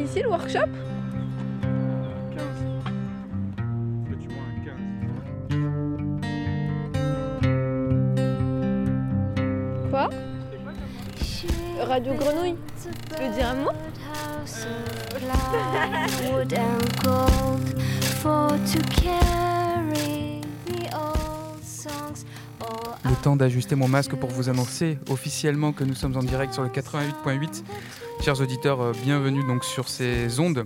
[0.00, 0.68] ici le workshop?
[2.34, 2.44] 15.
[4.08, 4.74] Petit moins 15.
[9.90, 10.10] Quoi?
[11.86, 12.56] Radio Grenouille
[13.16, 13.72] Tu veux dire un mot?
[23.22, 26.68] Temps d'ajuster mon masque pour vous annoncer officiellement que nous sommes en direct sur le
[26.68, 27.62] 88.8.
[28.20, 30.64] Chers auditeurs, euh, bienvenue donc sur ces ondes.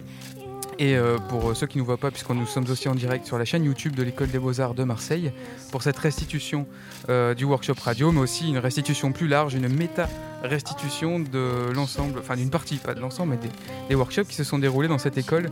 [0.79, 3.27] Et euh, pour ceux qui ne nous voient pas, puisque nous sommes aussi en direct
[3.27, 5.31] sur la chaîne YouTube de l'École des Beaux-Arts de Marseille,
[5.71, 6.67] pour cette restitution
[7.11, 12.37] euh, du workshop radio, mais aussi une restitution plus large, une méta-restitution de l'ensemble, enfin
[12.37, 13.49] d'une partie, pas de l'ensemble, mais
[13.89, 15.51] des, workshops qui se sont déroulés dans cette école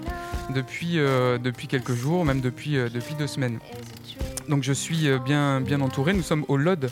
[0.55, 3.59] depuis, euh, depuis quelques jours, même depuis, euh, depuis deux semaines.
[4.48, 6.14] Donc je suis euh, bien, bien entouré.
[6.14, 6.89] Nous sommes au LOD,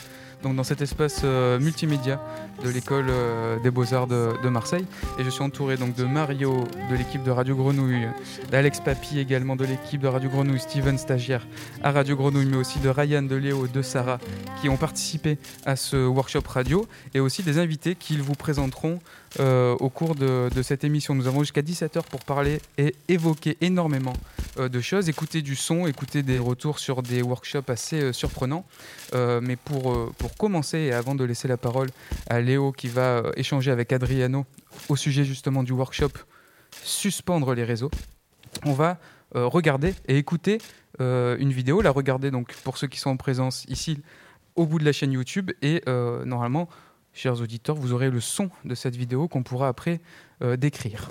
[0.54, 2.20] dans cet espace euh, multimédia
[2.62, 4.84] de l'école euh, des Beaux-Arts de, de Marseille.
[5.18, 8.06] Et je suis entouré donc de Mario de l'équipe de Radio Grenouille,
[8.50, 11.46] d'Alex Papy également de l'équipe de Radio Grenouille, Steven stagiaire
[11.82, 14.18] à Radio Grenouille, mais aussi de Ryan, de Léo, de Sarah
[14.60, 19.00] qui ont participé à ce workshop radio et aussi des invités qu'ils vous présenteront
[19.38, 21.14] euh, au cours de, cette émission.
[21.14, 24.14] Nous avons jusqu'à 17h pour parler et évoquer énormément
[24.58, 28.64] euh, de choses, écouter du son, écouter des retours sur des workshops assez euh, surprenants.
[29.14, 31.88] Mais pour, pour commencer, et avant de laisser la parole
[32.28, 34.46] à Léo qui va échanger avec Adriano
[34.88, 36.10] au sujet justement du workshop
[36.82, 37.90] Suspendre les réseaux,
[38.64, 38.98] on va
[39.32, 40.58] regarder et écouter
[40.98, 44.02] une vidéo, la regarder donc pour ceux qui sont en présence ici
[44.56, 46.68] au bout de la chaîne YouTube et normalement,
[47.16, 50.00] chers auditeurs, vous aurez le son de cette vidéo qu'on pourra après
[50.42, 51.10] euh, décrire.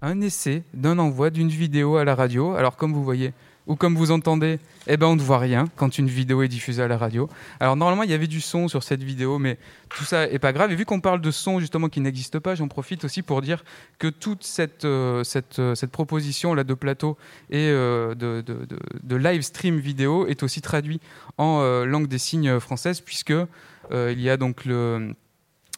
[0.00, 2.54] un essai d'un envoi d'une vidéo à la radio.
[2.54, 3.32] Alors comme vous voyez
[3.68, 6.82] ou comme vous entendez, eh ben on ne voit rien quand une vidéo est diffusée
[6.82, 7.28] à la radio.
[7.60, 9.58] Alors normalement il y avait du son sur cette vidéo, mais
[9.90, 10.72] tout ça est pas grave.
[10.72, 13.62] Et vu qu'on parle de son justement qui n'existe pas, j'en profite aussi pour dire
[13.98, 15.22] que toute cette euh,
[15.58, 17.18] euh, cette proposition là de plateau
[17.50, 21.00] et euh, de, live stream vidéo est aussi traduit
[21.36, 23.34] en langue des signes française puisque
[23.92, 25.14] il y a donc le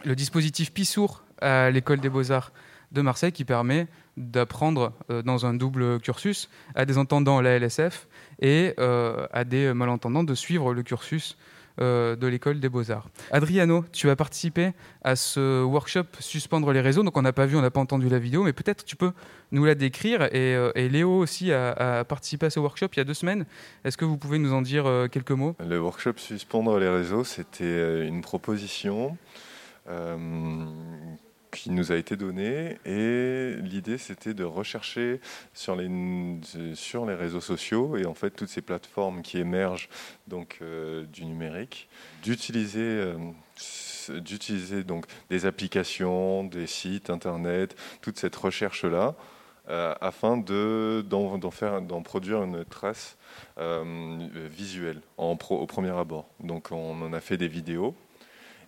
[0.05, 2.53] le dispositif Pissour à l'école des beaux-arts
[2.93, 3.87] de Marseille qui permet
[4.17, 8.09] d'apprendre euh, dans un double cursus à des entendants à la LSF
[8.41, 11.37] et euh, à des malentendants de suivre le cursus
[11.81, 13.09] euh, de l'école des beaux-arts.
[13.31, 17.03] Adriano, tu as participé à ce workshop Suspendre les réseaux.
[17.03, 19.13] Donc on n'a pas vu, on n'a pas entendu la vidéo, mais peut-être tu peux
[19.53, 20.29] nous la décrire.
[20.35, 23.47] Et, Léo aussi a, a participé à ce workshop il y a deux semaines.
[23.85, 25.55] Est-ce que vous pouvez nous en dire quelques mots?
[25.65, 29.17] Le workshop Suspendre les réseaux, c'était une proposition
[31.53, 35.21] qui nous a été donnée et l'idée c'était de rechercher
[35.55, 35.91] sur les,
[36.75, 39.89] sur les réseaux sociaux et en fait toutes ces plateformes qui émergent
[40.29, 41.89] donc euh, du numérique,
[42.23, 43.17] d'utiliser euh,
[44.09, 49.15] d'utiliser donc des applications, des sites internet, toute cette recherche là
[50.01, 53.17] afin de d'en faire d'en produire une trace
[53.59, 56.27] euh, visuel en pro- au premier abord.
[56.41, 57.95] Donc on en a fait des vidéos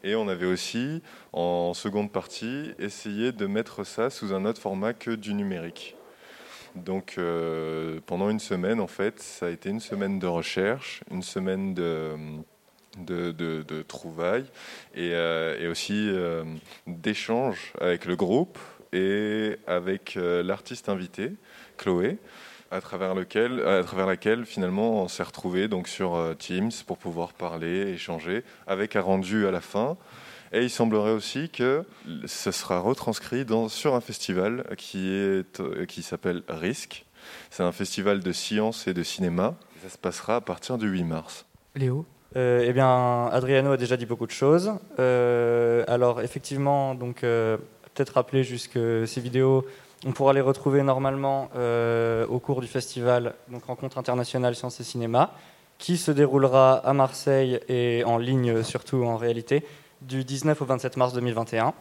[0.02, 1.02] et on avait aussi
[1.32, 5.96] en seconde partie essayé de mettre ça sous un autre format que du numérique.
[6.74, 11.22] Donc euh, pendant une semaine en fait, ça a été une semaine de recherche, une
[11.22, 12.16] semaine de
[13.86, 14.46] trouvailles
[14.94, 16.44] et, euh, aussi euh,
[16.86, 18.58] d'échanges avec le groupe
[18.92, 21.32] et avec l'artiste invité,
[21.78, 22.19] Chloé
[22.72, 26.99] à travers lequel, à travers laquelle finalement on s'est retrouvé donc sur euh, Teams pour
[26.99, 29.97] pouvoir parler, échanger, avec un rendu à la fin.
[30.53, 31.84] Et il semblerait aussi que
[32.27, 37.06] ce sera retranscrit dans, sur un festival qui est euh, qui s'appelle Risque.
[37.50, 39.55] C'est un festival de science et de cinéma.
[39.82, 41.47] Ça se passera à partir du 8 mars.
[41.75, 42.06] Léo
[42.37, 44.72] Euh, eh bien, Adriano a déjà dit beaucoup de choses.
[44.99, 47.59] Euh, alors, effectivement, donc euh,
[47.94, 49.67] peut-être rappeler juste que ces vidéos,
[50.06, 53.34] on pourra les retrouver normalement euh, au cours du festival,
[53.66, 55.32] Rencontre internationale sciences et cinéma,
[55.78, 59.64] qui se déroulera à Marseille et en ligne surtout en réalité
[60.00, 61.75] du 19 au 27 mars 2021.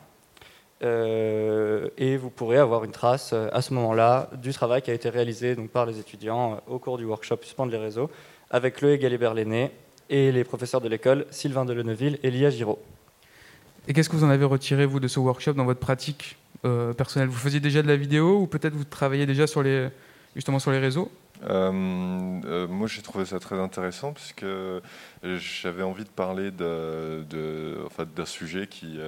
[0.83, 4.95] Euh, et vous pourrez avoir une trace euh, à ce moment-là du travail qui a
[4.95, 8.09] été réalisé par les étudiants au cours du workshop Suspendre les réseaux
[8.49, 9.69] avec Loé Galibert-Lenné
[10.09, 12.79] et les professeurs de l'école Sylvain Deleneville et Lia Giraud.
[13.87, 16.37] Et qu'est-ce que vous en avez retiré, vous, de ce workshop dans votre pratique?
[16.65, 19.89] Euh, personnelle Vous faisiez déjà de la vidéo ou peut-être vous travaillez déjà sur les,
[20.35, 21.11] justement sur les réseaux?
[21.49, 21.71] Euh,
[22.45, 24.45] euh, moi, j'ai trouvé ça très intéressant puisque
[25.23, 28.99] j'avais envie de parler de, de- enfin, d'un sujet qui,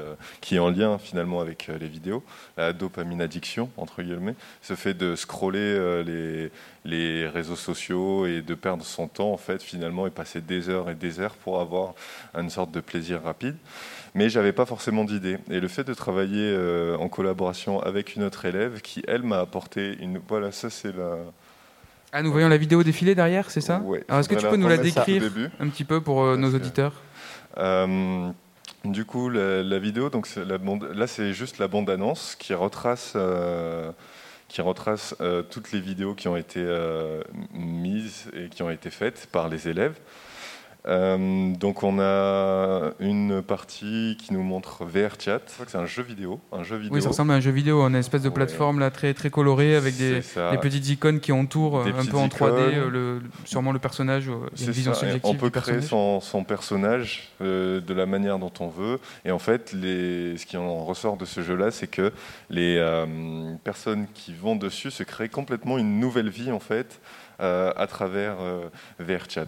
[0.42, 2.24] qui est en lien finalement avec les vidéos,
[2.58, 4.34] la dopamine addiction, entre guillemets,
[4.64, 6.52] ce fait de scroller les,
[6.86, 10.90] les réseaux sociaux et de perdre son temps, en fait, finalement, et passer des heures
[10.90, 11.94] et des heures pour avoir
[12.36, 13.58] une sorte de plaisir rapide.
[14.15, 15.39] Mais j'avais pas forcément d'idée.
[15.50, 19.39] Et le fait de travailler euh, en collaboration avec une autre élève qui, elle, m'a
[19.39, 20.19] apporté une.
[20.27, 21.18] Voilà, ça, c'est la.
[22.12, 23.80] Ah, nous voyons la vidéo défiler derrière, c'est ça?
[23.80, 24.04] Ouais.
[24.07, 25.24] Alors, est-ce que tu peux nous la décrire
[25.60, 26.94] un petit peu pour euh, nos auditeurs?
[27.57, 28.30] Euh,
[28.86, 33.13] du coup, la, la vidéo, donc la bande, là, c'est juste la bande-annonce qui retrace,
[33.16, 33.92] euh,
[34.48, 35.16] qui retrace
[35.50, 36.63] toutes les vidéos qui ont été
[37.51, 39.95] mises et qui ont été faites par les élèves.
[40.85, 44.83] Euh, donc, on a une partie qui nous montre
[45.53, 46.94] crois que c'est un jeu vidéo, un jeu vidéo.
[46.95, 48.33] Oui, ça ressemble à un jeu vidéo, une espèce de Ouais.
[48.33, 50.21] plateforme là très très colorée avec des,
[50.62, 52.50] petites icônes qui entourent Des euh, un peu en 3D, icônes.
[52.74, 56.19] euh, le, sûrement le personnage, il y a une vision subjective On peut créer son,
[56.19, 59.00] son personnage euh, de la manière dont on veut.
[59.25, 62.12] Et en fait, les, ce qui en ressort de ce jeu-là, c'est que
[62.50, 67.00] les euh, personnes qui vont dessus se créent complètement une nouvelle vie en fait
[67.39, 68.69] à travers euh,
[69.00, 69.47] VRChat.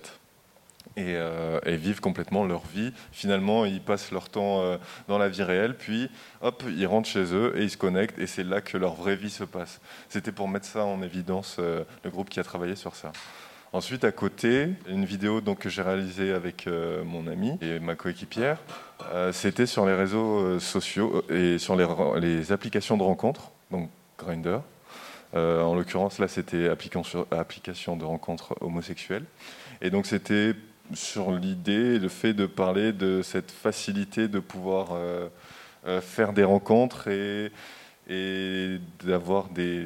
[0.97, 2.93] Et, euh, et vivent complètement leur vie.
[3.11, 4.77] Finalement, ils passent leur temps euh,
[5.09, 6.09] dans la vie réelle, puis
[6.39, 9.17] hop, ils rentrent chez eux et ils se connectent, et c'est là que leur vraie
[9.17, 9.81] vie se passe.
[10.07, 13.11] C'était pour mettre ça en évidence, euh, le groupe qui a travaillé sur ça.
[13.73, 16.69] Ensuite, à côté, une vidéo donc, que j'ai réalisée avec
[17.03, 18.57] mon ami et ma coéquipière,
[19.33, 24.61] c'était sur les réseaux sociaux et sur les, applications de rencontres, donc Grindr.
[25.33, 29.25] En l'occurrence, là, c'était application, application de rencontres homosexuelles.
[29.81, 30.55] Et donc, c'était
[30.93, 35.27] sur l'idée le fait de parler de cette facilité de pouvoir euh,
[35.87, 37.51] euh, faire des rencontres et,
[38.07, 39.83] et d'avoir des,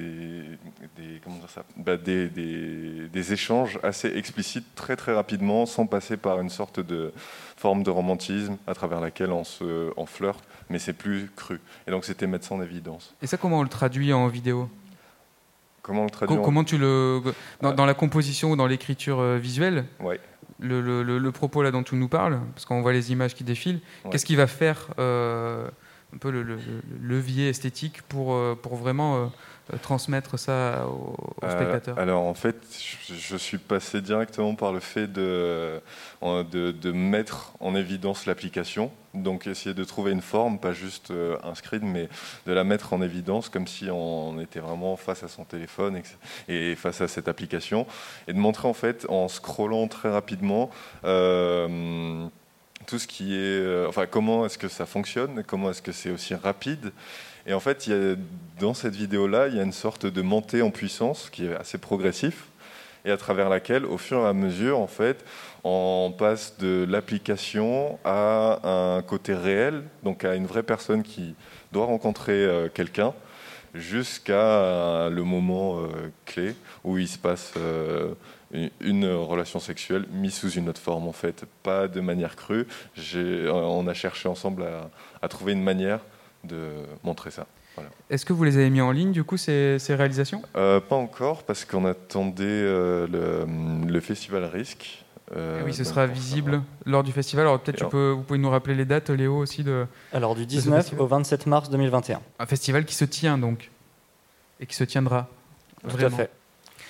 [0.97, 5.85] des, comment dire ça Bah, des, des- des échanges assez explicites très très rapidement sans
[5.85, 7.13] passer par une sorte de
[7.55, 11.91] forme de romantisme à travers laquelle on se on flirte mais c'est plus cru et
[11.91, 14.69] donc c'était mettre ça en évidence Et ça, comment on le traduit en vidéo?
[15.81, 17.21] Comment le Co- traduire en- Comment tu le.
[17.61, 19.85] Dans, dans la composition ou dans l'écriture euh, visuelle?
[20.01, 20.19] Ouais.
[20.59, 23.33] Le, le- le- le propos là dont tu nous parles, parce qu'on voit les images
[23.35, 24.11] qui défilent, Ouais.
[24.11, 25.67] qu'est-ce qui va faire euh,
[26.13, 29.27] un peu le, le- le levier esthétique pour, euh, pour vraiment euh,
[29.77, 32.55] transmettre ça aux, aux Euh, spectateurs alors en fait,
[33.07, 35.79] je, je suis passé directement par le fait de,
[36.21, 41.37] de, de mettre en évidence l'application, donc essayer de trouver une forme, pas juste euh,
[41.43, 42.09] un screen, mais
[42.45, 46.01] de la mettre en évidence comme si on était vraiment face à son téléphone
[46.47, 47.85] et, face à cette application,
[48.27, 50.69] et de montrer en fait en scrollant très rapidement.
[51.05, 52.27] euh,
[52.87, 56.09] tout ce qui est, euh, enfin, comment est-ce que ça fonctionne, comment est-ce que c'est
[56.09, 56.91] aussi rapide,
[57.49, 57.89] et en fait,
[58.59, 61.79] dans cette vidéo-là, il y a une sorte de montée en puissance qui est assez
[61.79, 62.45] progressif
[63.05, 65.25] et à travers laquelle, au fur et à mesure, en fait,
[65.63, 68.59] on passe de l'application à
[68.97, 71.33] un côté réel, donc à une vraie personne qui
[71.71, 73.15] doit rencontrer euh, quelqu'un,
[73.73, 75.87] jusqu'à euh, le moment euh,
[76.27, 76.53] clé
[76.83, 77.53] où il se passe
[78.79, 82.67] une, relation sexuelle mise sous une autre forme, en fait, pas de manière crue.
[83.15, 84.67] On a cherché ensemble
[85.19, 86.01] à trouver une manière
[86.43, 86.71] de
[87.03, 87.45] montrer ça.
[88.09, 90.41] Est-ce que vous les avez mis en ligne, du coup, ces, ces réalisations?
[90.57, 95.05] Euh, pas encore, parce qu'on attendait euh, le, le festival Risque.
[95.33, 97.45] euh, Eh Oui, ce sera visible lors du festival.
[97.47, 100.47] Alors peut-être peux, vous pouvez nous rappeler les dates, Léo, aussi, de Alors du ce
[100.47, 102.19] 19 festival au 27 mars 2021.
[102.39, 103.69] un festival qui se tient, donc,
[104.59, 105.29] et qui se tiendra.
[105.83, 106.17] Tout Vraiment.
[106.17, 106.31] à fait.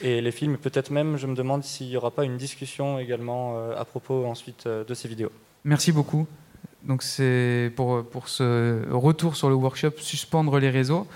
[0.01, 3.57] Et les films, peut-être même, je me demande s'il n'y aura pas une discussion également
[3.57, 5.31] euh, à propos ensuite euh, de ces vidéos.
[5.65, 6.25] Merci beaucoup.
[6.83, 11.07] Donc c'est pour, ce retour sur le workshop suspendre les réseaux.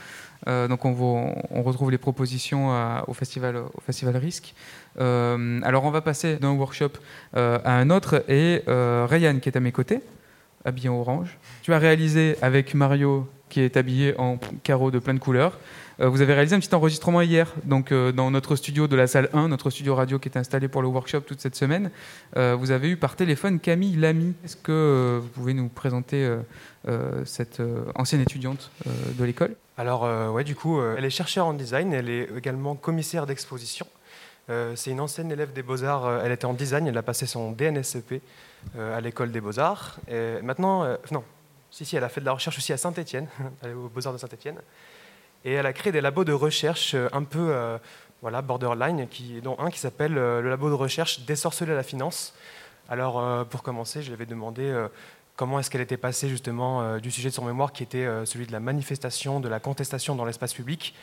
[0.48, 2.70] Euh, donc on, retrouve les propositions
[3.08, 4.54] au festival au festival Risque.
[5.00, 6.92] Euh, alors on va passer d'un workshop
[7.38, 10.02] euh, à un autre et Ryan qui est à mes côtés,
[10.66, 11.38] habillé en orange.
[11.62, 15.60] Tu as réalisé avec Mario qui est habillé en carreau de plein de couleurs.
[16.00, 19.08] Euh, vous avez réalisé un petit enregistrement hier, donc euh, dans notre studio de la
[19.08, 21.92] salle 1, notre studio radio qui est installé pour le workshop toute cette semaine.
[22.36, 24.34] Euh, vous avez eu par téléphone Camille Lamy.
[24.44, 26.38] Est-ce que vous pouvez nous présenter
[27.26, 27.62] cette
[27.96, 29.56] ancienne étudiante de l'école?
[29.78, 33.86] Alors, ouais, du coup, elle est chercheure en design, elle est également commissaire d'exposition.
[34.48, 38.22] C'est une ancienne élève des Beaux-Arts, elle était en design, elle a passé son DNSEP
[38.76, 40.00] euh, à l'école des Beaux-Arts.
[40.10, 41.24] Et maintenant, non,
[41.72, 43.28] si, si, elle a fait de la recherche aussi à Saint-Étienne,
[43.66, 44.58] aux Beaux-Arts de Saint-Étienne.
[45.46, 47.78] Et elle a créé des labos de recherche euh, un peu euh,
[48.22, 52.34] voilà, borderline, qui, dont un qui s'appelle euh, le labo de recherche Désorceler la finance.
[52.90, 54.88] Alors, euh, pour commencer, je lui avais demandé euh,
[55.36, 58.26] comment est-ce qu'elle était passée justement euh, du sujet de son mémoire qui était euh,
[58.26, 60.96] celui de la manifestation, de la contestation dans l'espace public,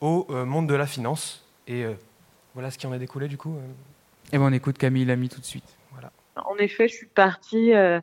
[0.00, 1.44] au euh, monde de la finance.
[1.68, 1.94] Et euh,
[2.54, 3.56] voilà ce qui en est découlé du coup.
[4.32, 5.76] Et ben on écoute Camille Lamy tout de suite.
[6.36, 8.00] En effet, je suis partie euh,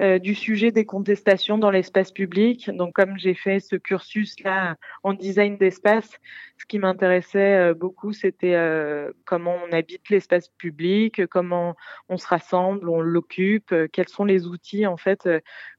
[0.00, 2.70] euh, du sujet des contestations dans l'espace public.
[2.70, 6.18] Donc, comme j'ai fait ce cursus-là en design d'espace,
[6.58, 11.74] ce qui m'intéressait euh, beaucoup, c'était euh, comment on habite l'espace public, comment
[12.08, 15.28] on se rassemble, on l'occupe, quels sont les outils en fait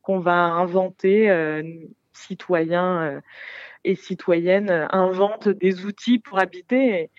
[0.01, 1.62] qu'on va inventer,
[2.13, 3.22] citoyens
[3.84, 7.10] et citoyennes euh, inventent des outils pour habiter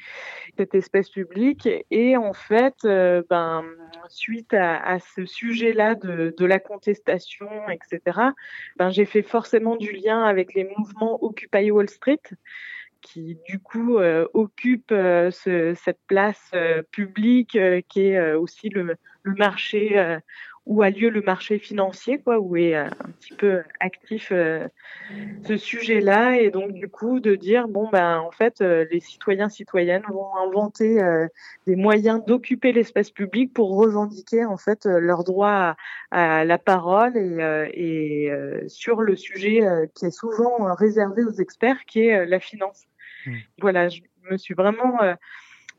[0.56, 1.68] cet espace public.
[1.90, 3.64] Et en fait, euh, ben,
[4.08, 8.18] suite à, ce sujet-là de, la contestation, etc.,
[8.76, 12.20] ben, j'ai fait forcément du lien avec les mouvements Occupy Wall Street
[13.00, 16.52] qui du coup euh, occupent euh, ce- cette place
[16.90, 20.18] publique qui est aussi le, marché
[20.66, 24.66] où a lieu le marché financier, quoi, où est euh, un petit peu actif euh,
[25.46, 29.50] ce sujet-là, et donc du coup de dire bon ben en fait euh, les citoyens
[29.50, 31.26] citoyennes vont inventer euh,
[31.66, 35.76] des moyens d'occuper l'espace public pour revendiquer en fait euh, leur droit
[36.10, 40.74] à, à la parole et, euh, et euh, sur le sujet euh, qui est souvent
[40.74, 42.84] réservé aux experts, qui est euh, la finance.
[43.26, 43.32] Mm.
[43.60, 44.98] Voilà, je me suis vraiment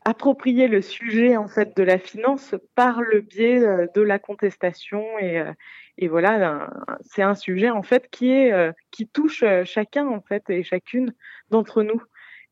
[0.06, 5.04] approprié le sujet en fait de la finance par le biais euh, de la contestation
[5.18, 5.52] et, euh,
[5.98, 6.70] et voilà,
[7.00, 11.12] c'est un sujet en fait qui est euh, qui touche chacun en fait et chacune
[11.50, 12.00] d'entre nous.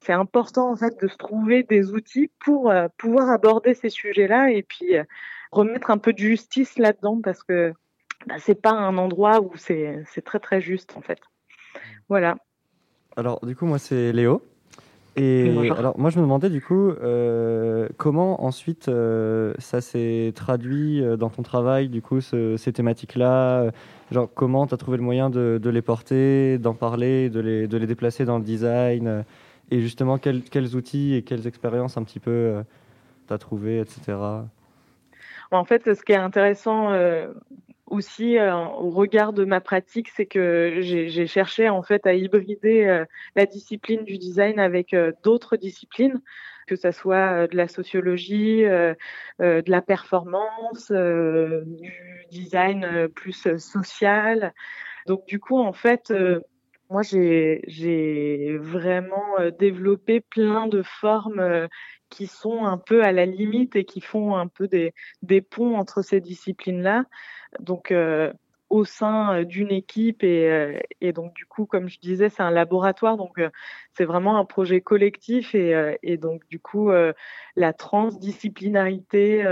[0.01, 4.63] C'est important en fait de se trouver des outils pour pouvoir aborder ces sujets-là et
[4.63, 4.97] puis
[5.53, 7.73] remettre un peu de justice là-dedans parce que
[8.27, 11.21] bah, c'est pas un endroit où c'est c'est très très juste en fait.
[12.09, 12.37] Voilà.
[13.17, 14.43] Alors, du coup, moi, c'est Léo.
[15.17, 15.79] Et Bonjour.
[15.79, 21.17] alors, moi, je me demandais, du coup, euh, comment ensuite euh, ça s'est traduit euh,
[21.17, 23.71] dans ton travail, du coup, ce- ces thématiques-là euh,
[24.11, 27.69] Genre, comment tu as trouvé le moyen de, de les porter, d'en parler, de les,
[27.69, 29.23] de les déplacer dans le design euh,
[29.71, 32.63] Et justement, quels, quels outils et quelles expériences un petit peu
[33.29, 34.17] tu as trouvé, etc.
[35.53, 37.29] En fait, ce qui est intéressant euh,
[37.87, 42.85] aussi euh, au regard de ma pratique, c'est que j'ai cherché en fait à hybrider
[42.85, 43.05] euh,
[43.37, 46.21] la discipline du design avec euh, d'autres disciplines,
[46.67, 48.95] que ça soit euh, de la sociologie, euh,
[49.41, 51.93] euh, de la performance, du
[52.31, 54.55] design plus social.
[55.07, 56.13] Donc du coup, en fait,
[56.95, 61.69] moi j'ai vraiment développé plein de formes
[62.09, 66.03] qui sont un peu à la limite et qui font un peu des ponts entre
[66.03, 67.03] ces disciplines-là.
[67.59, 67.93] Donc,
[68.75, 72.43] au sein euh, d'une équipe et, euh, et donc du coup, comme je disais, c'est
[72.43, 73.49] un laboratoire, donc euh,
[73.97, 76.91] c'est vraiment un projet collectif et, donc du coup,
[77.55, 79.45] la transdisciplinarité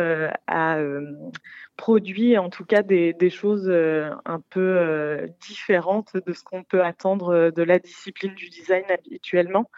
[0.48, 0.78] a
[1.76, 7.50] produit en tout cas des, des choses un peu différentes de ce qu'on peut attendre
[7.50, 9.70] de la discipline du design habituellement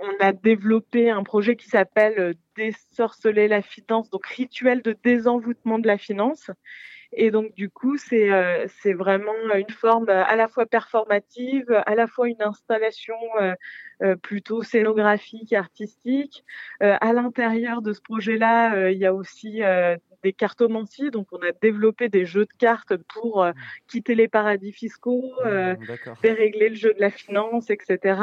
[0.00, 5.86] on a développé un projet qui s'appelle Désorceler la finance, donc rituel de désenvoûtement de
[5.86, 6.50] la finance.
[7.12, 11.94] Et donc du coup, c'est euh, vraiment une forme euh, à la fois performative, à
[11.94, 13.54] la fois une installation euh,
[14.02, 16.44] euh, plutôt scénographique, artistique.
[16.82, 19.60] Euh, à l'intérieur de ce projet-là, il y a aussi
[20.22, 23.46] des cartomancies, donc on a développé des jeux de cartes pour
[23.86, 26.16] quitter les paradis fiscaux, D'accord.
[26.22, 28.20] dérégler le jeu de la finance, etc.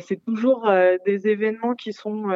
[0.00, 0.70] C'est toujours
[1.04, 2.30] des événements qui sont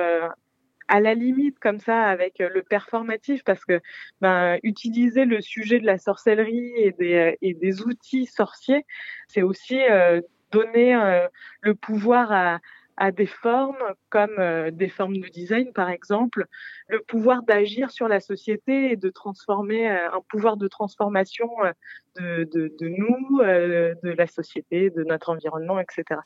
[0.92, 3.80] à la limite comme ça avec euh, le performatif parce que
[4.20, 8.84] ben, utiliser le sujet de la sorcellerie et des, euh, et des outils sorciers,
[9.26, 10.20] c'est aussi euh,
[10.50, 11.26] donner euh,
[11.62, 12.58] le pouvoir à,
[12.98, 16.44] à des formes comme euh, des formes de design par exemple,
[16.88, 21.72] le pouvoir d'agir sur la société et de transformer euh, un pouvoir de transformation euh,
[22.20, 26.20] de, de, de nous, euh, de la société, de notre environnement, etc.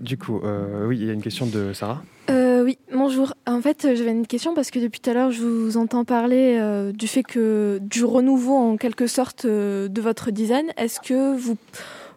[0.00, 2.02] Du coup, euh, oui, il y a une question de Sarah.
[2.58, 3.34] Euh, oui, bonjour.
[3.46, 6.04] En fait, euh, j'avais une question parce que depuis tout à l'heure, je vous entends
[6.04, 10.66] parler euh, du fait que du renouveau en quelque sorte de votre design.
[10.76, 11.56] Est-ce que vous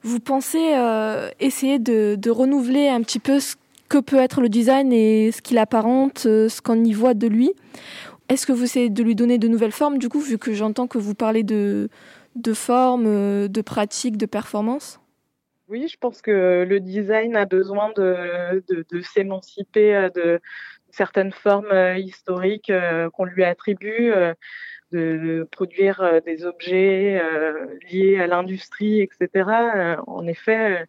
[0.04, 0.74] vous pensez
[1.40, 3.56] essayer de, renouveler un petit peu ce
[3.88, 7.52] que peut être le design et ce qu'il apparente, ce qu'on y voit de lui?
[8.30, 10.88] Est-ce que vous essayez de lui donner de nouvelles formes du coup, vu que j'entends
[10.88, 11.90] que vous parlez de
[12.36, 15.01] de formes, de pratiques, de performances?
[15.72, 18.62] Oui, je pense que le design a besoin de,
[19.04, 20.42] s'émanciper euh, de
[20.90, 24.12] certaines formes euh, historiques euh, qu'on lui attribue,
[24.92, 27.22] de produire des objets
[27.90, 29.98] liés à l'industrie, etc.
[30.08, 30.86] En effet,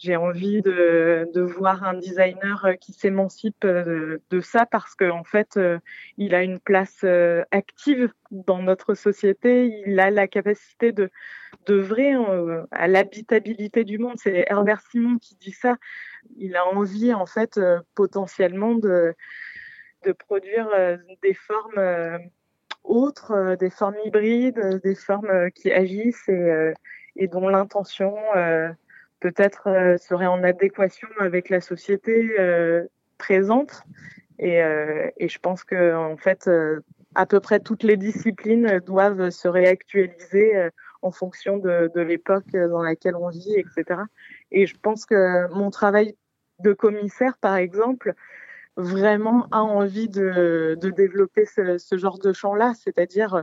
[0.00, 5.24] j'ai envie de, voir un designer euh, qui s'émancipe euh, de ça parce qu'en en
[5.24, 5.78] fait, euh,
[6.16, 7.04] il a une place
[7.50, 9.82] active dans notre société.
[9.86, 11.10] Il a la capacité de
[11.66, 12.14] d'œuvrer
[12.70, 14.14] à l'habitabilité du monde.
[14.16, 15.76] C'est Herbert Simon qui dit ça.
[16.38, 17.60] Il a envie, en fait,
[17.94, 19.14] potentiellement de
[20.04, 20.70] de produire
[21.22, 22.20] des formes
[22.84, 26.30] autres, des formes hybrides, des formes qui agissent
[27.16, 28.14] et, dont l'intention
[29.20, 32.86] peut-être euh, serait en adéquation avec la société euh,
[33.18, 33.82] présente.
[34.38, 36.80] Et, euh, et je pense que en fait, euh,
[37.14, 40.70] à peu près toutes les disciplines doivent se réactualiser euh,
[41.02, 44.00] en fonction de, de l'époque dans laquelle on vit, etc.
[44.50, 46.16] Et je pense que mon travail
[46.60, 48.14] de commissaire, par exemple,
[48.76, 53.42] vraiment a envie de, de développer ce, ce genre de champ-là, c'est-à-dire euh,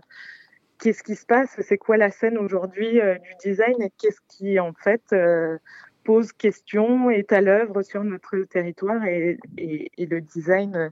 [0.80, 4.60] qu'est-ce qui se passe, c'est quoi la scène aujourd'hui euh, du design et qu'est-ce qui
[4.60, 5.58] en fait euh,
[6.04, 10.92] pose question, est à l'œuvre sur notre territoire et, et, et le design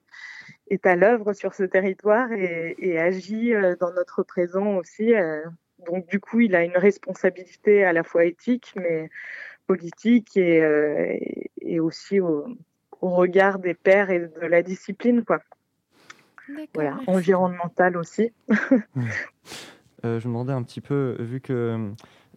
[0.69, 5.13] est à l'œuvre sur ce territoire et, et agit euh, dans notre présent aussi.
[5.13, 5.41] euh.
[5.87, 9.09] Donc du coup, il a une responsabilité à la fois éthique, mais
[9.67, 11.17] politique et, euh,
[11.79, 12.45] aussi au,
[13.01, 15.39] au regard des pairs et de la discipline, quoi.
[16.73, 18.33] Voilà, environnemental aussi.
[20.05, 21.89] Euh, je me demandais un petit peu, vu que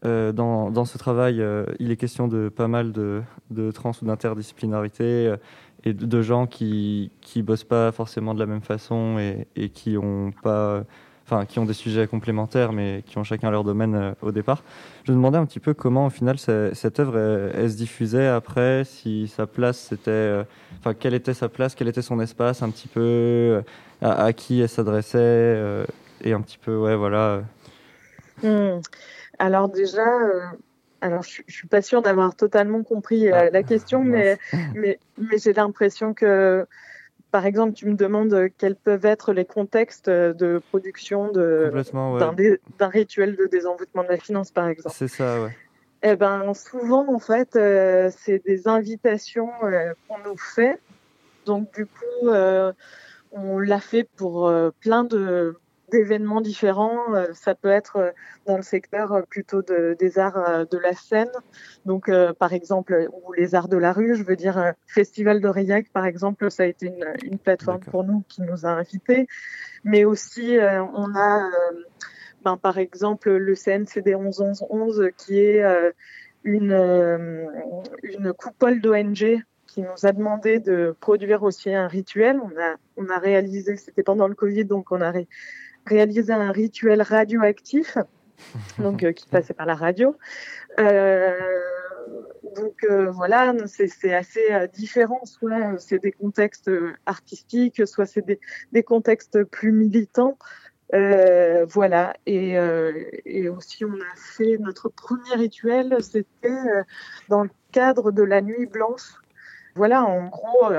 [0.04, 3.92] euh, dans, dans ce travail, euh, il est question de pas mal de, de trans
[4.00, 5.34] ou d'interdisciplinarité
[5.84, 9.96] et de, gens qui qui bossent pas forcément de la même façon et, et qui
[9.96, 10.82] ont pas,
[11.24, 14.62] enfin qui ont des sujets complémentaires mais qui ont chacun leur domaine au départ.
[15.04, 17.18] Je me demandais un petit peu comment au final ce- cette œuvre
[17.54, 20.42] elle, se diffusait après, si sa place c'était,
[20.80, 23.62] enfin quelle était sa place, quel était son espace un petit peu,
[24.00, 25.84] à, qui elle s'adressait
[26.24, 27.42] et un petit peu ouais voilà.
[28.42, 28.80] Hmm.
[29.38, 30.40] Alors déjà, euh,
[31.00, 34.38] alors je, je suis pas sûre d'avoir totalement compris euh, Ah, la question, mais
[34.74, 36.66] mais, mais j'ai l'impression que,
[37.30, 41.70] par exemple, tu me demandes quels peuvent être les contextes de production ouais.
[42.78, 44.94] d'un rituel de désenvoûtement de la finance, par exemple.
[44.96, 45.56] C'est ça, ouais.
[46.02, 49.50] Eh ben, souvent, en fait, euh, c'est des invitations
[50.06, 50.78] qu'on nous fait.
[51.44, 52.28] Donc, du coup,
[53.32, 55.56] on l'a fait pour plein de
[55.90, 57.14] d'événements différents.
[57.14, 58.10] Euh, ça peut être euh,
[58.46, 61.30] dans le secteur euh, plutôt de, des arts de la scène.
[61.86, 64.14] Donc, euh, par exemple, ou les arts de la rue.
[64.14, 68.24] Je veux dire, Festival d'Aurillac, par exemple, ça a été une, une plateforme pour nous
[68.28, 69.26] qui nous a invités.
[69.84, 71.82] Mais aussi, euh, on a euh,
[72.44, 75.64] ben, par exemple le CNCD 1111 qui est
[76.44, 76.72] une,
[78.02, 82.40] une coupole d'ONG qui nous a demandé de produire aussi un rituel.
[82.42, 85.28] On a, on a réalisé, c'était pendant le Covid, donc on a ré-
[85.88, 87.98] réalisé un rituel radioactif,
[88.78, 90.16] donc euh, qui passait par la radio.
[90.78, 91.34] Euh,
[92.56, 95.24] donc euh, voilà, c'est assez différent.
[95.24, 96.70] Soit c'est des contextes
[97.06, 98.40] artistiques, soit c'est des,
[98.72, 100.38] des contextes plus militants.
[100.90, 102.54] Voilà, et,
[103.26, 106.84] et aussi on a fait notre premier rituel, c'était
[107.28, 109.12] dans le cadre de la nuit blanche.
[109.74, 110.72] Voilà, en gros,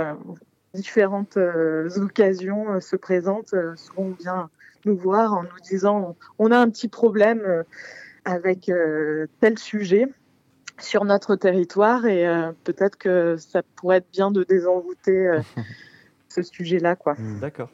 [0.74, 3.54] différentes euh, occasions euh, se présentent.
[3.54, 4.50] Euh, souvent on vient
[4.86, 7.64] nous voir en nous disant on a un petit problème euh,
[8.26, 10.08] avec euh, tel sujet
[10.80, 15.42] sur notre territoire et euh, peut-être que ça pourrait être bien de désenvoûter euh,
[16.30, 17.16] ce sujet-là, quoi.
[17.42, 17.70] D'accord.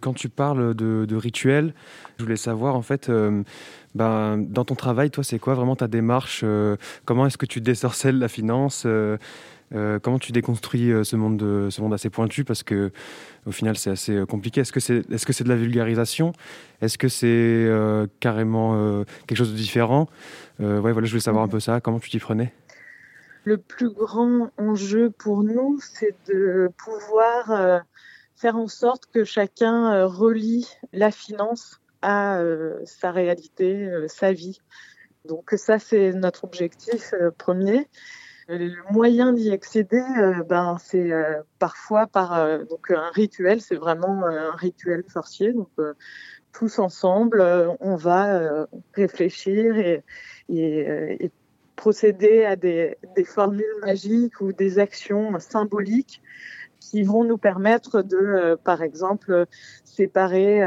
[0.00, 1.74] Quand tu parles de, de rituels,
[2.16, 3.42] je voulais savoir en fait, euh,
[3.94, 7.60] ben, dans ton travail, toi, c'est quoi vraiment ta démarche euh, Comment est-ce que tu
[7.60, 9.18] désorcelles la finance euh,
[9.74, 12.44] euh, Comment tu déconstruis euh, ce monde, de, ce monde assez pointu?
[12.44, 12.90] Parce que
[13.46, 14.60] au final, c'est assez euh, compliqué.
[14.60, 16.32] Est-ce que c'est est -ce c'est de la vulgarisation?
[16.80, 20.08] Est-ce que c'est euh, carrément euh, quelque chose de différent?
[20.60, 21.80] Euh, voilà, je voulais savoir un peu ça.
[21.80, 22.52] Comment tu t'y prenais?
[23.44, 27.78] Le plus grand enjeu pour nous, c'est de pouvoir euh,
[28.36, 34.32] faire en sorte que chacun euh, relie la finance à euh, sa réalité, euh, sa
[34.32, 34.60] vie.
[35.26, 37.88] Donc ça, c'est notre objectif euh, premier.
[38.50, 43.60] Euh, Le moyen d'y accéder, euh, ben, c'est euh, parfois par donc un rituel.
[43.60, 45.52] C'est vraiment un rituel sorcier.
[45.52, 45.68] Donc
[46.52, 47.42] tous ensemble,
[47.80, 49.78] on va réfléchir
[50.48, 51.30] et,
[51.76, 56.20] procéder à des, formules magiques ou des actions symboliques
[56.80, 59.46] qui vont nous permettre de, par exemple,
[59.84, 60.60] séparer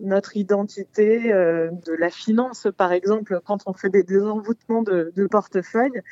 [0.00, 2.68] notre identité de la finance.
[2.76, 6.02] Par exemple, quand on fait des désenvoûtements de, de portefeuille,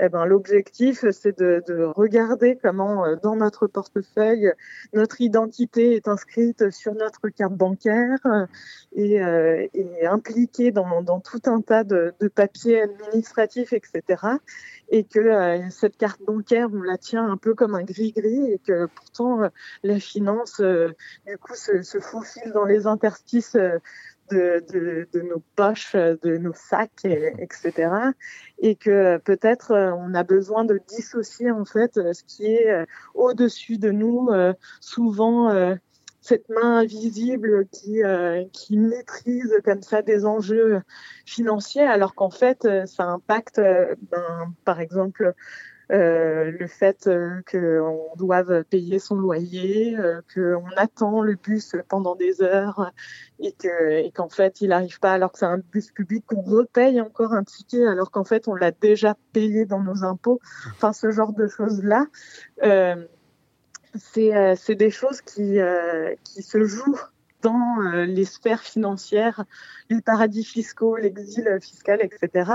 [0.00, 4.52] eh ben, l'objectif, c'est de, de regarder comment, euh, dans notre portefeuille,
[4.92, 8.46] notre identité est inscrite sur notre carte bancaire euh,
[8.94, 14.22] et, euh, et impliquée dans, tout un tas de, papiers administratifs, etc.
[14.90, 18.86] Et que cette carte bancaire, on la tient un peu comme un gris-gris et que
[18.86, 19.40] pourtant,
[19.82, 23.56] la finance, du coup, se, se faufile dans les interstices
[24.30, 27.90] de, nos poches, de nos sacs, et- etc.
[28.60, 32.70] Et que peut-être euh, on a besoin de dissocier en fait euh, ce qui est
[32.70, 34.28] euh, au-dessus de nous,
[34.80, 35.76] souvent
[36.20, 38.02] cette main invisible qui,
[38.52, 40.80] qui maîtrise comme ça des enjeux
[41.26, 45.34] financiers, alors qu'en fait, ça impacte, ben, par exemple,
[45.90, 52.14] euh, le fait euh, qu'on doive payer son loyer, euh, qu'on attend le bus pendant
[52.14, 52.92] des heures
[53.40, 56.42] et que et qu'en fait il n'arrive pas alors que c'est un bus public qu'on
[56.42, 60.40] repaye encore un ticket alors qu'en fait on l'a déjà payé dans nos impôts.
[60.72, 62.06] Enfin ce genre de choses là.
[62.62, 63.06] Euh,
[63.94, 65.58] c'est euh, c'est des choses qui,
[66.24, 67.00] qui se jouent
[67.42, 69.44] dans euh, les sphères financières,
[69.90, 72.52] les paradis fiscaux, l'exil fiscal, etc.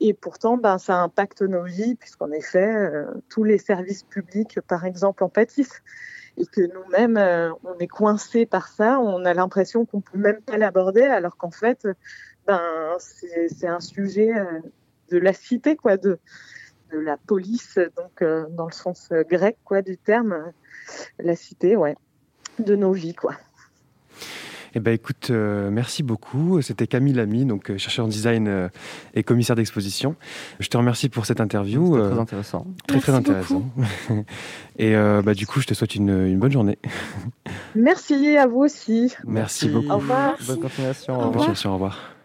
[0.00, 4.84] Et pourtant, ben, ça impacte nos vies, puisqu'en effet, euh, tous les services publics, par
[4.84, 5.82] exemple, en pâtissent.
[6.36, 10.40] Et que nous-mêmes, euh, on est coincés par ça, on a l'impression qu'on peut même
[10.42, 11.88] pas l'aborder, alors qu'en fait,
[12.46, 12.60] ben,
[12.98, 14.32] c'est un sujet
[15.10, 16.18] de la cité, quoi, de,
[16.92, 20.52] de la police, donc euh, dans le sens grec, quoi, du terme,
[21.18, 21.96] la cité, ouais,
[22.58, 23.34] de nos vies, quoi.
[24.78, 26.62] Eh ben, écoute, euh, merci beaucoup.
[26.62, 28.68] C'était Camille Lamy, donc euh, chercheur en design euh,
[29.12, 30.14] et commissaire d'exposition.
[30.60, 31.94] Je te remercie pour cette interview.
[31.94, 32.66] C'était euh, très intéressant.
[32.86, 33.64] très très intéressant.
[34.78, 36.78] et euh, bah, du coup, je te souhaite une, une bonne journée.
[37.74, 39.12] Merci à vous aussi.
[39.26, 39.90] Merci beaucoup.
[39.90, 40.36] Au revoir.
[40.46, 41.14] Bonne continuation.
[41.14, 41.26] Au revoir.
[41.26, 41.46] revoir.
[41.46, 42.17] Continuation, au revoir.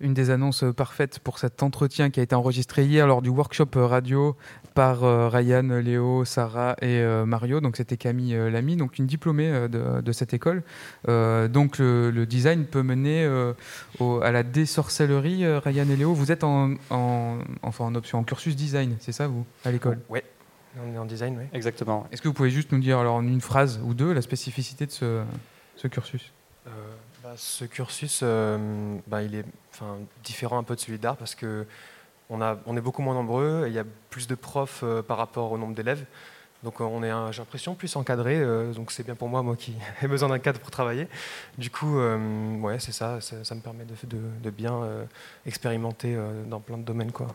[0.00, 3.30] Une des annonces euh, parfaites pour cet entretien qui a été enregistré hier lors du
[3.30, 4.36] workshop euh, radio
[4.74, 7.60] par euh, Ryan, Léo, Sarah et euh, Mario.
[7.60, 10.62] Donc c'était Camille euh, Lamy, donc une diplômée euh, de, de cette école.
[11.08, 13.54] Euh, donc le, le design peut mener euh,
[13.98, 15.44] au- à la désorcellerie.
[15.44, 19.10] euh, Ryan et Léo, vous êtes en, en, enfin en option en cursus design, c'est
[19.12, 19.98] ça vous à l'école?
[20.08, 20.22] Ouais,
[20.80, 21.44] on est en design, oui.
[21.52, 22.06] Exactement.
[22.12, 24.86] Est-ce que vous pouvez juste nous dire alors en une phrase ou deux la spécificité
[24.86, 25.22] de ce,
[25.74, 26.32] ce cursus?
[26.68, 26.70] Euh,
[27.28, 29.44] bah, ce cursus, euh, bah, il est
[30.24, 31.66] différent un peu de celui d'art parce que
[32.30, 35.02] on, a, on est beaucoup moins nombreux et il y a plus de profs euh,
[35.02, 36.06] par rapport au nombre d'élèves.
[36.62, 38.36] Donc euh, on est, j'ai l'impression, plus encadré.
[38.38, 41.06] euh, donc c'est bien pour moi, moi qui ai besoin d'un cadre pour travailler.
[41.58, 43.54] Du coup, ouais, c'est ça, ça.
[43.54, 43.94] me permet de,
[44.42, 44.80] de- bien
[45.44, 46.16] expérimenter
[46.48, 47.26] dans plein de domaines, quoi.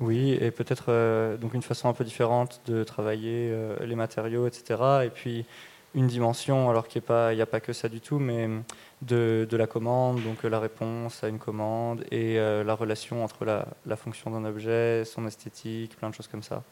[0.00, 5.04] Oui, et peut-être donc une façon un peu différente de travailler les matériaux, etc.
[5.04, 5.44] Et puis
[5.94, 8.18] une dimension, alors qu'il n'y a, pas- il y a pas que ça du tout,
[8.18, 8.62] mais hum,
[9.02, 13.22] de, de la commande, donc euh, la réponse à une commande et euh, la relation
[13.24, 16.62] entre la, la fonction d'un objet, son esthétique, plein de choses comme ça.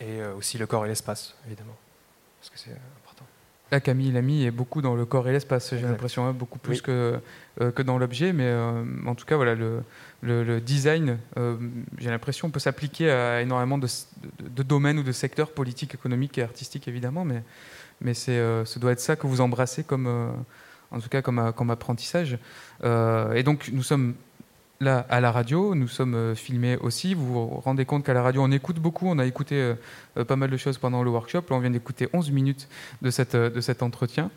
[0.00, 1.76] Et euh, aussi le corps et l'espace, évidemment.
[2.40, 2.70] Parce que c'est
[3.02, 3.24] important.
[3.72, 6.76] Là, Camille Lamy est beaucoup dans le corps et l'espace, j'ai l'impression, hein, beaucoup plus
[6.76, 6.82] Oui.
[6.82, 7.20] que,
[7.60, 8.32] euh, que dans l'objet.
[8.32, 9.82] Mais euh, en tout cas, voilà, le,
[10.22, 11.56] le, le design, euh,
[11.98, 13.86] j'ai l'impression, peut s'appliquer à énormément de,
[14.40, 17.24] de- de domaines ou de secteurs politiques, économiques et artistiques, évidemment.
[17.26, 17.42] Mais,
[18.00, 20.30] mais c'est, euh, ce doit être ça que vous embrassez comme, euh,
[20.90, 22.38] en tout cas, comme, euh, apprentissage.
[22.84, 24.14] Euh, et donc, nous sommes
[24.80, 27.14] là à la radio, nous sommes euh, filmés aussi.
[27.14, 29.08] Vous vous rendez compte qu'à la radio, on écoute beaucoup.
[29.08, 29.74] On a écouté euh,
[30.16, 31.42] euh, pas mal de choses pendant le workshop.
[31.50, 32.68] Là, on vient d'écouter 11 minutes
[33.02, 34.30] de, cette, euh, de cet entretien.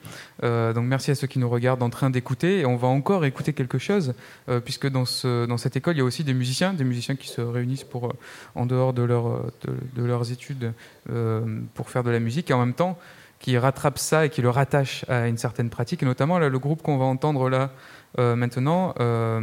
[0.43, 2.60] Euh, donc merci à ceux qui nous regardent en train d'écouter.
[2.60, 4.13] Et on va encore écouter quelque chose,
[4.50, 7.15] euh, puisque dans, ce, dans cette école, il y a aussi des musiciens, des musiciens
[7.15, 8.13] qui se réunissent pour, euh,
[8.56, 9.52] en dehors de, leur, euh,
[9.95, 10.74] de, leurs études
[11.10, 12.97] euh, pour faire de la musique, et en même temps
[13.41, 16.04] qui rattrapent ça et qui le rattachent à une certaine pratique.
[16.04, 17.71] Et notamment, là, le groupe qu'on va entendre là
[18.19, 19.39] euh, maintenant, euh,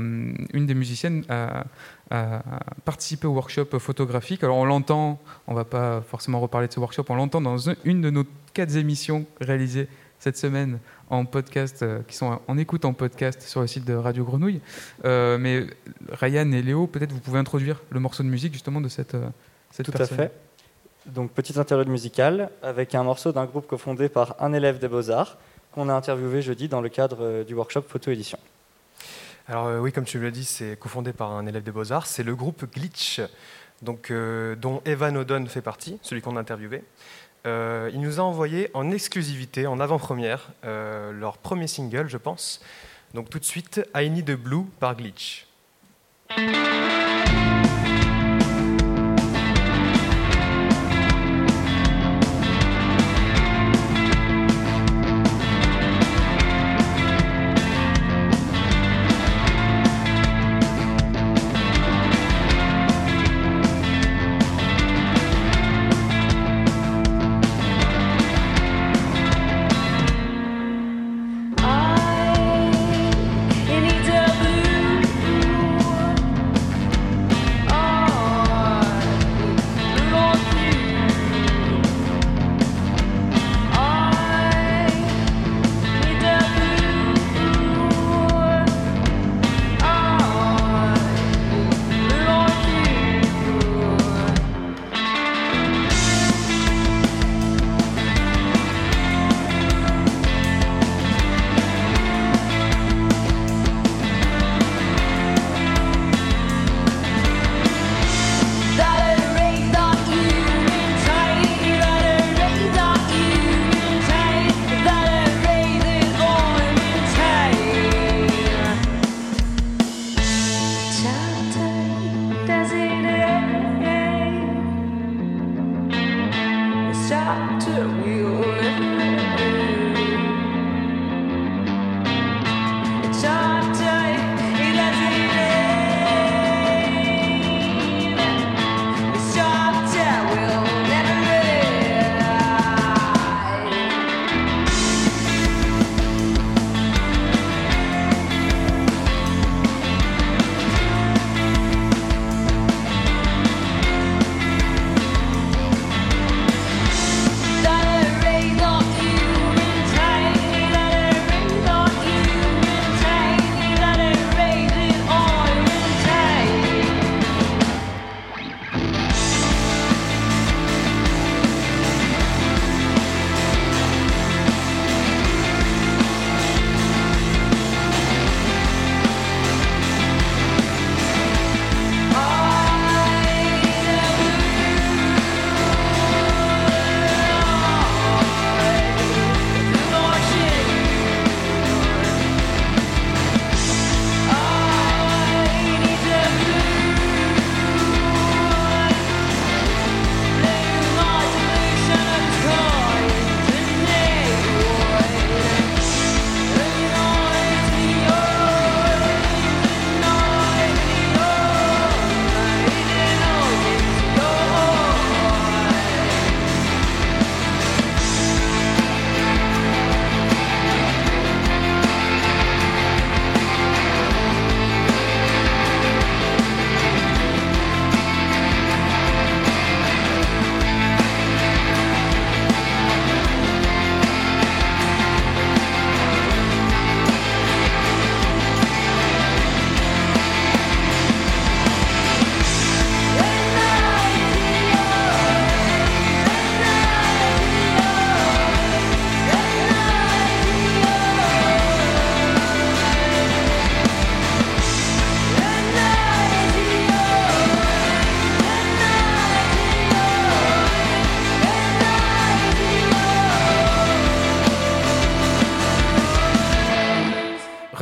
[0.52, 1.64] une des musiciennes a,
[2.10, 2.40] a
[2.84, 4.44] participé au workshop photographique.
[4.44, 7.76] Alors on l'entend, on va pas forcément reparler de ce workshop, on l'entend dans un-
[7.84, 9.88] une de nos quatre émissions réalisées
[10.20, 10.78] cette semaine
[11.10, 14.60] en podcast, euh, qui sont en écoute en podcast sur le site de Radio Grenouille.
[15.04, 15.66] Mais
[16.12, 19.16] Ryan et Léo, peut-être vous pouvez introduire le morceau de musique justement de cette,
[19.70, 20.20] cette Tout personne.
[20.20, 20.32] à fait.
[21.08, 25.38] Donc, petite interlude musicale avec un morceau d'un groupe cofondé par un élève des Beaux-Arts
[25.72, 28.38] qu'on a interviewé jeudi dans le cadre euh, du workshop photo-édition.
[29.46, 32.06] Alors euh, oui, comme tu l'as dit, c'est cofondé par un élève des Beaux-Arts.
[32.06, 33.22] C'est le groupe Glitch,
[33.80, 36.84] donc, euh, dont Evan O'Don fait partie, celui qu'on a interviewé.
[37.46, 42.60] Il nous a envoyé en exclusivité, en avant-première, leur premier single, je pense.
[43.14, 45.46] Donc tout de suite, I Need a Blue par Glitch.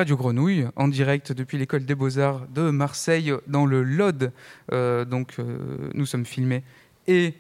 [0.07, 4.31] Radio Grenouille, en direct depuis l'école des beaux-arts de Marseille, dans le LOD.
[4.71, 5.59] Euh, donc, euh,
[5.95, 6.63] nous sommes filmés
[7.09, 7.35] et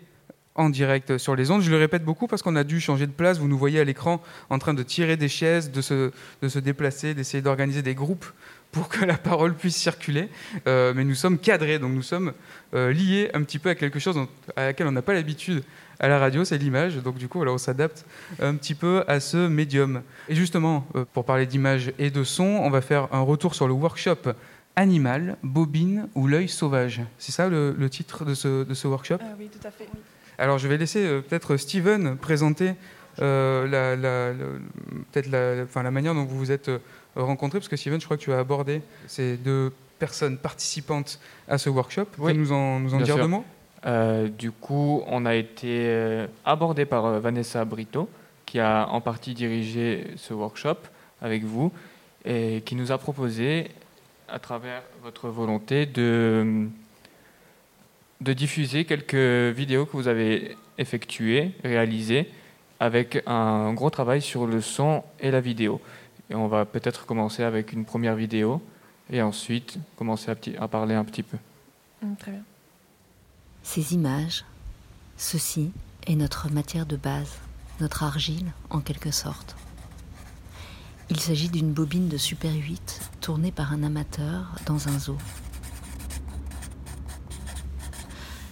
[0.57, 1.63] en direct sur les ondes.
[1.63, 3.39] Je le répète beaucoup parce qu'on a dû changer de place.
[3.39, 6.11] Vous nous voyez à l'écran en train de tirer des chaises, de se,
[6.43, 8.27] de se déplacer, d'essayer d'organiser des groupes
[8.73, 10.29] pour que la parole puisse circuler.
[10.67, 12.33] Euh, mais nous sommes cadrés, donc nous sommes
[12.73, 14.19] liés un petit peu à quelque chose
[14.57, 15.63] à laquelle on n'a pas l'habitude
[16.01, 16.97] à la radio, c'est l'image.
[16.97, 18.05] Donc du coup, voilà, on s'adapte
[18.41, 20.03] un petit peu à ce médium.
[20.29, 23.67] Et justement, euh, pour parler d'image et de son, on va faire un retour sur
[23.69, 24.33] le workshop
[24.79, 27.01] Animal, bobine ou l'œil sauvage.
[27.19, 29.17] C'est ça le, le titre de ce, de ce workshop?
[29.39, 29.89] Oui, tout à fait.
[30.37, 32.75] alors, je vais laisser euh, peut-être Steven présenter
[33.23, 34.35] euh, la, la-
[35.13, 36.79] peut-être la, enfin, la manière dont vous vous êtes euh,
[37.15, 41.57] rencontrés, parce que Steven, je crois que tu as abordé ces deux personnes participantes à
[41.57, 42.05] ce workshop.
[42.15, 43.23] Tu Oui, peux nous en, nous en dire sûr.
[43.25, 43.47] deux mots
[43.85, 48.09] Euh, du coup, on a été euh, abordé par euh, Vanessa Brito,
[48.47, 50.79] qui a en partie dirigé ce workshop
[51.21, 51.73] avec vous
[52.25, 53.71] et qui nous a proposé,
[54.29, 56.67] à travers votre volonté, de,
[58.21, 62.29] diffuser quelques vidéos que vous avez effectuées, réalisées,
[62.81, 65.81] avec un gros travail sur le son et la vidéo.
[66.29, 68.61] Et on va peut-être commencer avec une première vidéo
[69.11, 71.37] et ensuite commencer à, parler un petit peu.
[72.03, 72.43] Mm, très bien.
[73.69, 74.45] Ces images,
[75.19, 75.71] ceci
[76.07, 77.33] est notre matière de base,
[77.81, 79.55] notre argile en quelque sorte.
[81.11, 85.19] Il s'agit d'une bobine de Super 8 tournée par un amateur dans un zoo.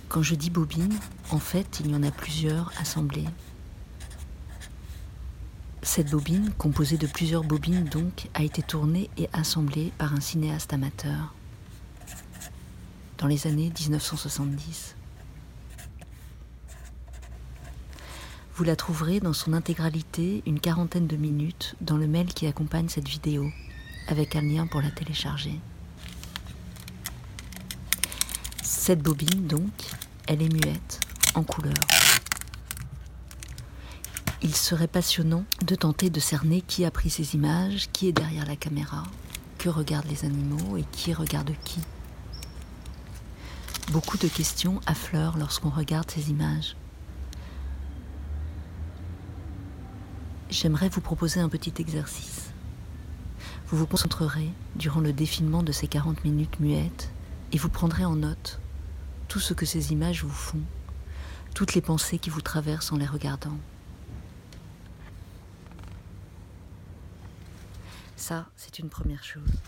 [0.09, 0.99] Quand je dis bobine,
[1.31, 3.29] en fait, il y en a plusieurs assemblées.
[5.81, 10.73] Cette bobine, composée de plusieurs bobines donc, a été tournée et assemblée par un cinéaste
[10.75, 11.33] amateur
[13.17, 14.97] dans les années 1970.
[18.57, 22.89] Vous la trouverez dans son intégralité, une quarantaine de minutes, dans le mail qui accompagne
[22.89, 23.51] cette vidéo,
[24.07, 25.59] avec un lien pour la télécharger.
[28.63, 29.73] Cette bobine, donc,
[30.29, 31.01] elle est muette,
[31.35, 31.75] en couleur.
[34.41, 38.47] Il serait passionnant de tenter de cerner qui a pris ces images, qui est derrière
[38.47, 39.03] la caméra,
[39.59, 41.81] que regardent les animaux et qui regarde qui.
[43.91, 46.77] Beaucoup de questions affleurent lorsqu'on regarde ces images.
[50.51, 52.51] J'aimerais vous proposer un petit exercice.
[53.67, 57.11] Vous vous concentrerez durant le défilement de ces 40 minutes muettes
[57.53, 58.61] et vous prendrez en note
[59.29, 60.61] tout ce que ces images vous font,
[61.55, 63.57] toutes les pensées qui vous traversent en les regardant.
[68.17, 69.61] Ça, c'est une première chose.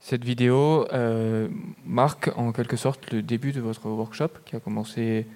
[0.00, 1.48] Cette vidéo euh,
[1.84, 5.26] marque en quelque sorte le début de votre workshop qui a commencé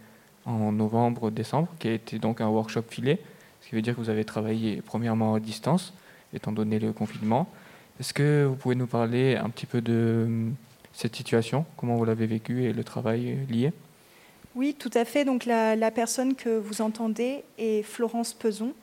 [0.47, 3.21] en novembre-décembre, qui a été donc un workshop filé,
[3.65, 5.95] ce qui veut dire que vous avez travaillé premièrement à distance,
[6.35, 7.49] étant donné le confinement.
[7.99, 10.51] Est-ce que vous pouvez nous parler un petit peu de euh,
[10.93, 13.73] cette situation, comment vous l'avez vécu et le travail lié?
[14.55, 15.25] Oui, tout à fait.
[15.25, 18.75] Donc la, personne que vous entendez est Florence Peson.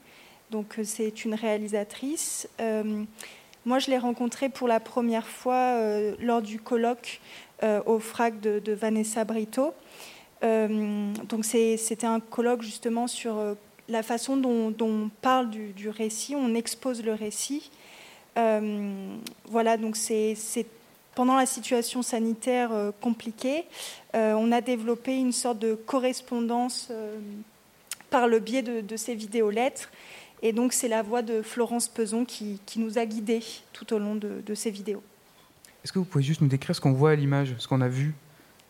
[0.49, 2.49] Donc euh, c'est une réalisatrice.
[2.59, 3.03] Euh,
[3.67, 7.21] moi, je l'ai rencontrée pour la première fois euh, lors du colloque
[7.61, 9.75] euh, au FRAC de, de Vanessa Brito.
[10.43, 13.53] Euh, donc c'était un colloque justement sur euh,
[13.91, 17.69] la façon dont, on parle du, récit, on expose le récit.
[18.37, 20.35] Euh, voilà, donc c'est
[21.13, 23.65] pendant la situation sanitaire euh, compliquée,
[24.15, 26.89] euh, on a développé une sorte de correspondance
[28.09, 29.89] par le biais de, de ces vidéolettres.
[30.41, 33.99] Et donc, c'est la voix de Florence Peson qui, qui nous a guidés tout au
[33.99, 35.03] long de, de ces vidéos.
[35.83, 37.89] Est-ce que vous pouvez juste nous décrire ce qu'on voit à l'image, ce qu'on a
[37.89, 38.13] vu,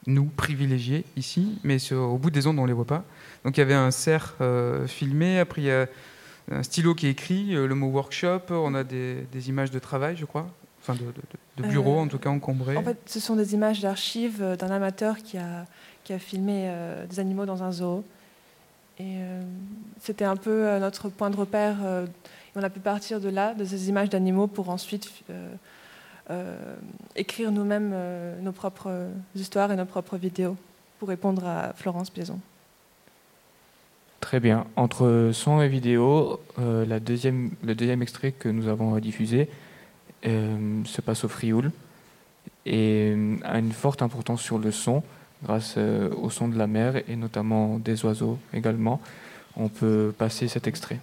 [0.07, 3.03] nous, privilégiés, ici, mais sur- au bout des ondes, on ne les voit pas
[3.45, 5.87] Donc il y avait un cerf euh, filmé, après il y a
[6.51, 9.79] un stylo qui est écrit, euh, le mot workshop, on a des, des images de
[9.79, 10.47] travail, je crois,
[10.81, 12.77] enfin de, de- de bureaux Euh, en tout cas encombrés.
[12.77, 15.65] En fait, ce sont des images d'archives d'un amateur qui a,
[16.03, 18.03] qui a filmé euh, des animaux dans un zoo.
[18.99, 19.17] Et
[19.99, 21.77] c'était un peu notre point de repère.
[21.83, 22.09] et
[22.55, 25.09] on a pu partir de là, de ces images d'animaux, pour ensuite
[27.15, 30.55] écrire nous-mêmes euh, nos propres histoires et nos propres vidéos
[30.99, 32.39] pour répondre à Florence Piezon.
[34.21, 34.65] Très bien.
[34.75, 36.99] Entre son et vidéo, euh, le
[37.73, 39.49] deuxième extrait que nous avons diffusé
[40.25, 41.71] euh, se passe au Frioul
[42.65, 45.01] et euh, a une forte importance sur le son
[45.43, 49.01] grâce euh, au son de la mer et notamment des oiseaux également.
[49.57, 50.99] On peut passer cet extrait.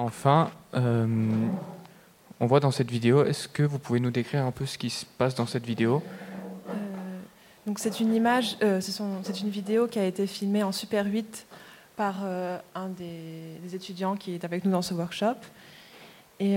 [0.00, 1.06] Enfin, euh,
[2.40, 4.88] on voit dans cette vidéo, est-ce que vous pouvez nous décrire un peu ce qui
[4.88, 6.02] se passe dans cette vidéo?
[6.70, 6.72] Euh,
[7.66, 11.46] donc c'est une image, euh, c'est une vidéo qui a été filmée en Super 8
[11.96, 15.36] par un des, étudiants qui est avec nous dans ce workshop.
[16.38, 16.56] Et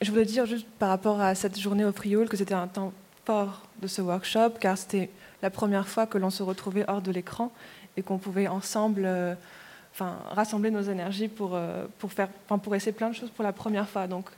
[0.00, 2.94] je voulais dire juste par rapport à cette journée au Frioul que c'était un temps
[3.26, 5.10] fort de ce workshop car c'était
[5.42, 7.52] la première fois que l'on se retrouvait hors de l'écran
[7.98, 9.06] et qu'on pouvait ensemble
[9.98, 13.44] enfin, rassembler nos énergies pour, euh, pour, faire, enfin, pour essayer plein de choses pour
[13.44, 14.06] la première fois.
[14.06, 14.30] Donc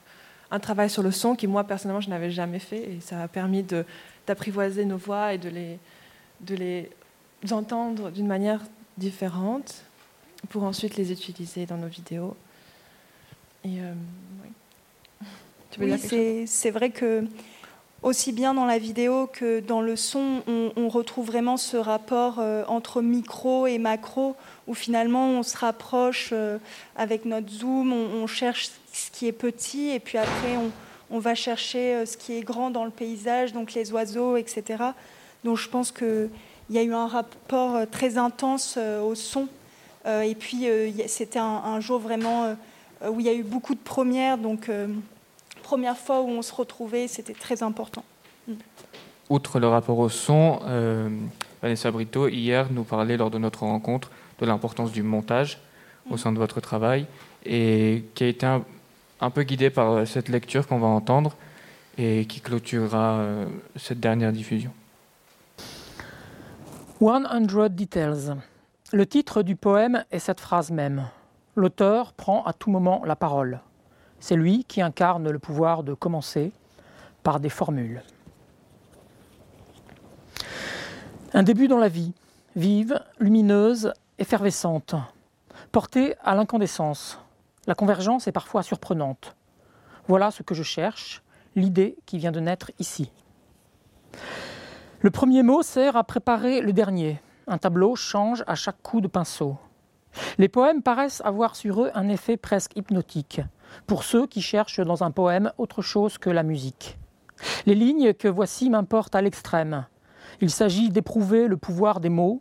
[0.50, 3.28] un travail sur le son qui moi personnellement je n'avais jamais fait et ça a
[3.28, 3.64] permis
[4.26, 5.78] d'apprivoiser nos voix et de les,
[6.40, 6.90] de les
[7.50, 8.60] entendre d'une manière
[8.96, 9.82] différente
[10.48, 12.34] pour ensuite les utiliser dans nos vidéos.
[13.64, 13.92] Et euh,
[14.42, 15.26] oui.
[15.70, 17.24] Tu veux Oui, c'est vrai que
[18.02, 20.42] aussi bien dans la vidéo que dans le son,
[20.76, 24.36] on, retrouve vraiment ce rapport euh, entre micro et macro,
[24.66, 26.58] où finalement on se rapproche euh,
[26.96, 30.56] avec notre zoom, on, cherche ce qui est petit, et puis après
[31.10, 34.82] on, va chercher euh, ce qui est grand dans le paysage, donc les oiseaux, etc.
[35.44, 36.30] Donc je pense qu'il
[36.70, 39.48] y a eu un rapport très intense au son.
[40.06, 40.66] Et puis
[41.06, 42.56] c'était un, un jour vraiment
[43.06, 44.70] où il y a eu beaucoup de premières, donc
[45.70, 48.02] première fois où on se retrouvait, c'était très important.
[49.28, 51.08] Outre le rapport au son, euh,
[51.62, 54.10] Vanessa Brito, hier, nous parlait lors de notre rencontre
[54.40, 55.60] de l'importance du montage
[56.10, 57.06] au sein de votre travail
[57.46, 58.64] et qui a été un,
[59.20, 61.36] un peu guidé par euh, cette lecture qu'on va entendre
[61.96, 63.46] et qui clôturera euh,
[63.76, 64.72] cette dernière diffusion.
[66.98, 68.34] 100 details.
[68.92, 71.04] Le titre du poème est cette phrase même.
[71.54, 73.60] L'auteur prend à tout moment la parole.
[74.20, 76.52] C'est lui qui incarne le pouvoir de commencer
[77.22, 78.02] par des formules.
[81.32, 82.12] Un début dans la vie,
[82.56, 84.94] vive, lumineuse, effervescente,
[85.72, 87.18] portée à l'incandescence.
[87.66, 89.36] La convergence est parfois surprenante.
[90.08, 91.22] Voilà ce que je cherche,
[91.56, 93.10] l'idée qui vient de naître ici.
[95.00, 97.20] Le premier mot sert à préparer le dernier.
[97.46, 99.56] Un tableau change à chaque coup de pinceau.
[100.38, 103.40] Les poèmes paraissent avoir sur eux un effet presque hypnotique,
[103.86, 106.96] pour ceux qui cherchent dans un poème autre chose que la musique.
[107.66, 109.86] Les lignes que voici m'importent à l'extrême.
[110.40, 112.40] Il s'agit d'éprouver le pouvoir des mots,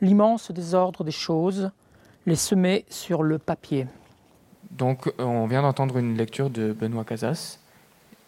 [0.00, 1.70] l'immense désordre des choses,
[2.26, 3.86] les semer sur le papier.
[4.70, 7.58] Donc, euh, on vient d'entendre une lecture de Benoît Casas.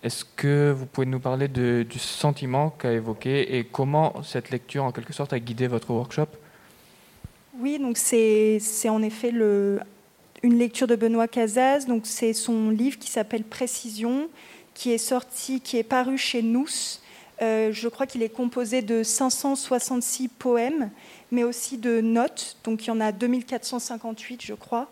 [0.02, 4.84] Est-ce que vous pouvez nous parler de- du sentiment qu'a évoqué et comment cette lecture,
[4.84, 6.26] en quelque sorte, a guidé votre workshop?
[7.58, 9.80] Oui, donc c'est c'est en effet le,
[10.44, 11.86] une lecture de Benoît Casas.
[11.86, 14.28] Donc c'est son livre qui s'appelle Précision,
[14.74, 16.68] qui est sorti, qui est paru chez Nous.
[17.40, 20.90] Euh, je crois qu'il est composé de 566 poèmes,
[21.32, 22.58] mais aussi de notes.
[22.62, 24.90] Donc il y en a 2458, je crois.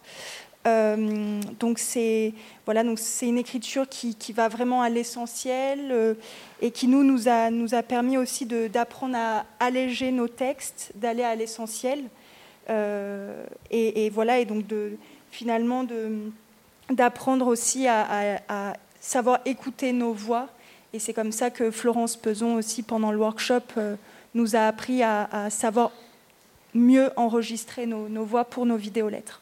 [0.67, 2.33] Euh, donc c'est
[2.65, 6.15] voilà, donc c'est une écriture qui, va vraiment à l'essentiel euh,
[6.61, 11.25] et qui nous nous a nous a permis aussi d'apprendre à alléger nos textes, d'aller
[11.25, 12.05] à l'essentiel.
[13.71, 14.97] Et voilà, et donc de,
[15.33, 15.85] finalement
[16.91, 20.49] d'apprendre aussi à, savoir écouter nos voix.
[20.93, 23.97] Et c'est comme ça que Florence Peson aussi, pendant le workshop, euh,
[24.35, 25.91] nous a appris à, savoir
[26.75, 29.41] mieux enregistrer nos, nos voix pour nos vidéolettres.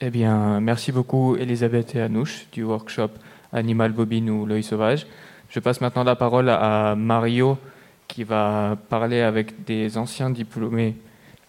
[0.00, 3.10] Eh bien, merci beaucoup Elisabeth et Anouche du workshop
[3.52, 5.06] Animal Bobine ou l'œil sauvage.
[5.48, 7.58] Je passe maintenant la parole à Mario
[8.06, 10.96] qui va parler avec des anciens diplômés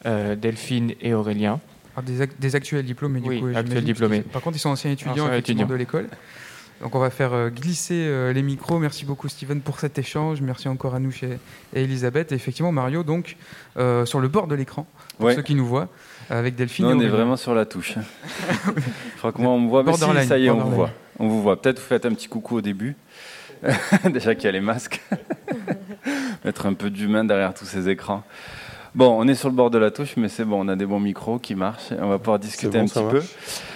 [0.05, 1.59] euh, Delphine et Aurélien.
[1.97, 3.47] Ah, des, ac- des actuels diplômés, du Oui, coup.
[3.47, 4.17] actuels j'imagine, diplômés.
[4.17, 5.73] parce que- Par contre, ils sont anciens étudiants, Anciens effectivement, étudiants.
[5.73, 6.07] de l'école.
[6.79, 8.77] Donc, on va faire euh, glisser euh, les micros.
[8.77, 10.41] Merci beaucoup, Steven, pour cet échange.
[10.41, 11.39] Merci encore à nous et,
[11.73, 12.31] et Elisabeth.
[12.31, 13.35] Et effectivement, Mario, donc,
[13.77, 14.85] euh, sur le bord de l'écran,
[15.17, 15.33] pour Ouais.
[15.35, 15.89] ceux qui nous voient,
[16.29, 16.85] avec Delphine.
[16.85, 17.95] On est vraiment sur la touche.
[19.15, 19.81] Je crois que moi, on me voit.
[19.81, 20.91] Mais si, ça y est, on vous voit.
[21.17, 21.59] On vous voit.
[21.59, 22.95] Peut-être vous faites un petit coucou au début.
[24.13, 25.01] Déjà qu'il y a les masques.
[26.45, 28.23] Mettre un peu d'humain derrière tous ces écrans.
[28.97, 30.87] Bon, on est sur le bord de la touche, mais c'est bon, on a des
[30.87, 31.91] bons micros qui marchent.
[31.91, 33.21] et On va pouvoir discuter bon, un petit peu.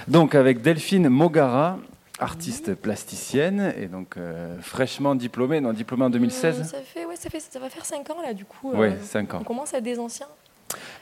[0.08, 1.78] Donc, avec Delphine Mogara,
[2.18, 6.62] artiste plasticienne et donc euh, fraîchement diplômée, non, diplômée en 2016.
[6.62, 8.72] Euh, ça, fait, ouais, ça, fait, ça va faire 5 ans là, du coup.
[8.72, 9.40] Ouais, cinq ans.
[9.42, 10.26] On commence à être des anciens.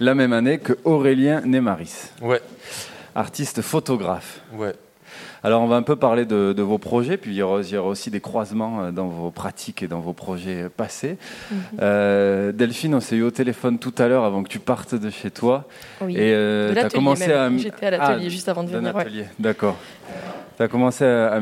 [0.01, 2.09] La même année que Aurélien Nemaris.
[2.21, 2.41] Ouais.
[3.15, 4.41] Artiste photographe.
[4.51, 4.73] Ouais.
[5.43, 7.69] Alors on va un peu parler de, de vos projets, puis il y, aura, il
[7.71, 11.17] y aura aussi des croisements euh, dans vos pratiques et dans vos projets passés.
[11.51, 11.57] Mhm.
[11.81, 15.09] Euh, Delphine, on s'est eu au téléphone tout à l'heure avant que tu partes de
[15.09, 15.65] chez toi.
[16.01, 17.55] Oui, Et de tu as l'atelier commencé même.
[17.55, 17.57] à...
[17.57, 19.05] J'étais à l'atelier juste avant de venir, ouais.
[19.39, 19.77] D'accord.
[20.57, 21.39] Tu as commencé à,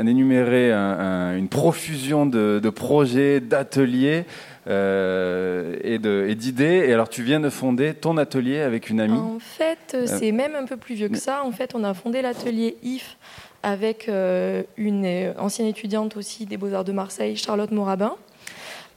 [0.00, 4.24] énumérer un- un- une profusion de, de projets, d'ateliers
[4.68, 5.98] euh, et
[6.34, 6.84] d'idées.
[6.86, 9.18] Et alors tu viens de fonder ton atelier avec une amie.
[9.18, 11.44] En fait, euh, c'est même un peu plus vieux que ça.
[11.44, 13.16] En fait, on a fondé l'atelier IF
[13.62, 18.14] avec euh, une euh, ancienne étudiante aussi des Beaux-Arts de Marseille, Charlotte Morabin.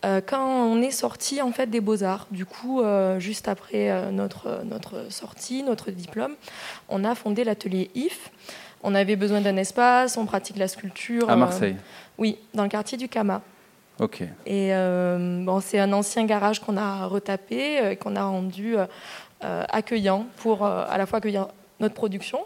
[0.06, 4.12] Euh, quand on est sorti en fait des Beaux-Arts, du coup, euh, juste après euh,
[4.12, 6.36] notre, notre sortie, notre diplôme,
[6.88, 8.32] on a fondé l'atelier IF.
[8.82, 11.30] On avait besoin d'un espace, on pratique la sculpture.
[11.30, 11.76] À euh, Marseille
[12.18, 13.42] Oui, dans le quartier du Kama.
[14.00, 14.22] Ok.
[14.46, 18.86] Et euh, bon, c'est un ancien garage qu'on a retapé, euh, qu'on a rendu euh,
[19.70, 21.48] accueillant pour à la fois accueillir
[21.80, 22.40] notre production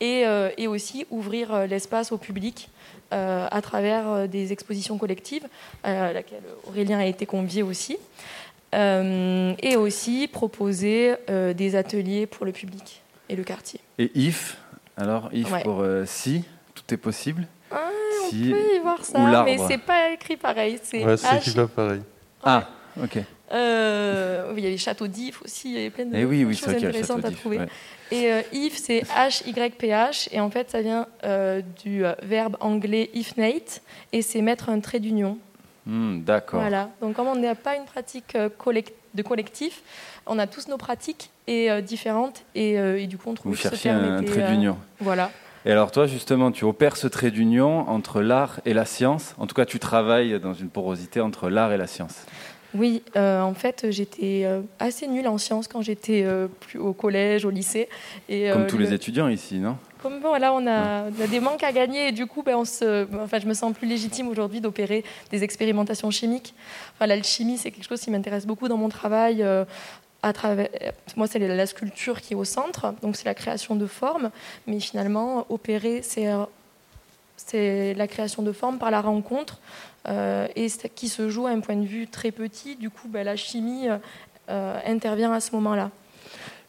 [0.00, 0.24] et,
[0.56, 2.70] et aussi ouvrir l'espace au public
[3.12, 5.46] euh, à travers des expositions collectives,
[5.82, 7.98] à laquelle Aurélien a été convié aussi,
[8.72, 11.16] Euh, et aussi proposer
[11.56, 13.80] des ateliers pour le public et le quartier.
[13.98, 14.58] Et if,
[14.96, 15.64] alors if Ouais.
[15.64, 16.44] pour si,
[16.76, 17.48] tout est possible?
[17.72, 17.90] Ah,
[18.30, 20.78] Si- on peut y voir ça, mais c'est pas écrit pareil.
[20.82, 22.02] C'est Ouais, écrit pas pareil.
[22.42, 22.68] Ah,
[23.02, 23.18] ok.
[23.52, 26.68] Euh, il y avait Château d'If aussi, il y avait plein de, Eh oui, choses
[26.68, 27.58] a intéressantes à trouver.
[27.58, 27.66] ouais.
[28.12, 33.10] Et euh, if, c'est H-Y-P-H, et en fait, ça vient euh, du euh, verbe anglais
[33.14, 35.38] ifnate, et c'est mettre un trait d'union.
[35.86, 36.60] Hmm, D'accord.
[36.60, 36.90] Voilà.
[37.00, 38.48] Donc, comme on n'a pas une pratique euh,
[39.14, 39.82] de collectif,
[40.26, 43.52] on a tous nos pratiques et euh, différentes, et, euh, et du coup, on trouve
[43.52, 44.78] Vous ce cherchez un, terme un était, trait euh, d'union.
[45.00, 45.30] Voilà.
[45.66, 49.34] Et alors toi, justement, tu opères ce trait d'union entre l'art et la science.
[49.38, 52.24] En tout cas, tu travailles dans une porosité entre l'art et la science.
[52.72, 56.92] Oui, euh, en fait, j'étais euh, assez nulle en sciences quand j'étais euh, plus au
[56.92, 57.88] collège, au lycée.
[58.28, 59.76] Et, Comme euh, tous le- les étudiants ici, non?
[60.02, 62.56] Comme bon, là, on a, on a des manques à gagner et du coup, ben,
[62.56, 66.54] on se, enfin, je me sens plus légitime aujourd'hui d'opérer des expérimentations chimiques.
[66.94, 69.42] Enfin, l'alchimie, c'est quelque chose qui m'intéresse beaucoup dans mon travail.
[69.42, 69.66] euh,
[71.16, 74.30] moi, c'est la sculpture qui est au centre, donc c'est la création de formes,
[74.66, 76.26] mais finalement, opérer, c'est
[77.94, 79.60] la création de formes par la rencontre,
[80.08, 82.76] euh, et qui se joue à un point de vue très petit.
[82.76, 83.88] Du coup, ben, la chimie
[84.48, 85.90] euh, intervient à ce moment-là.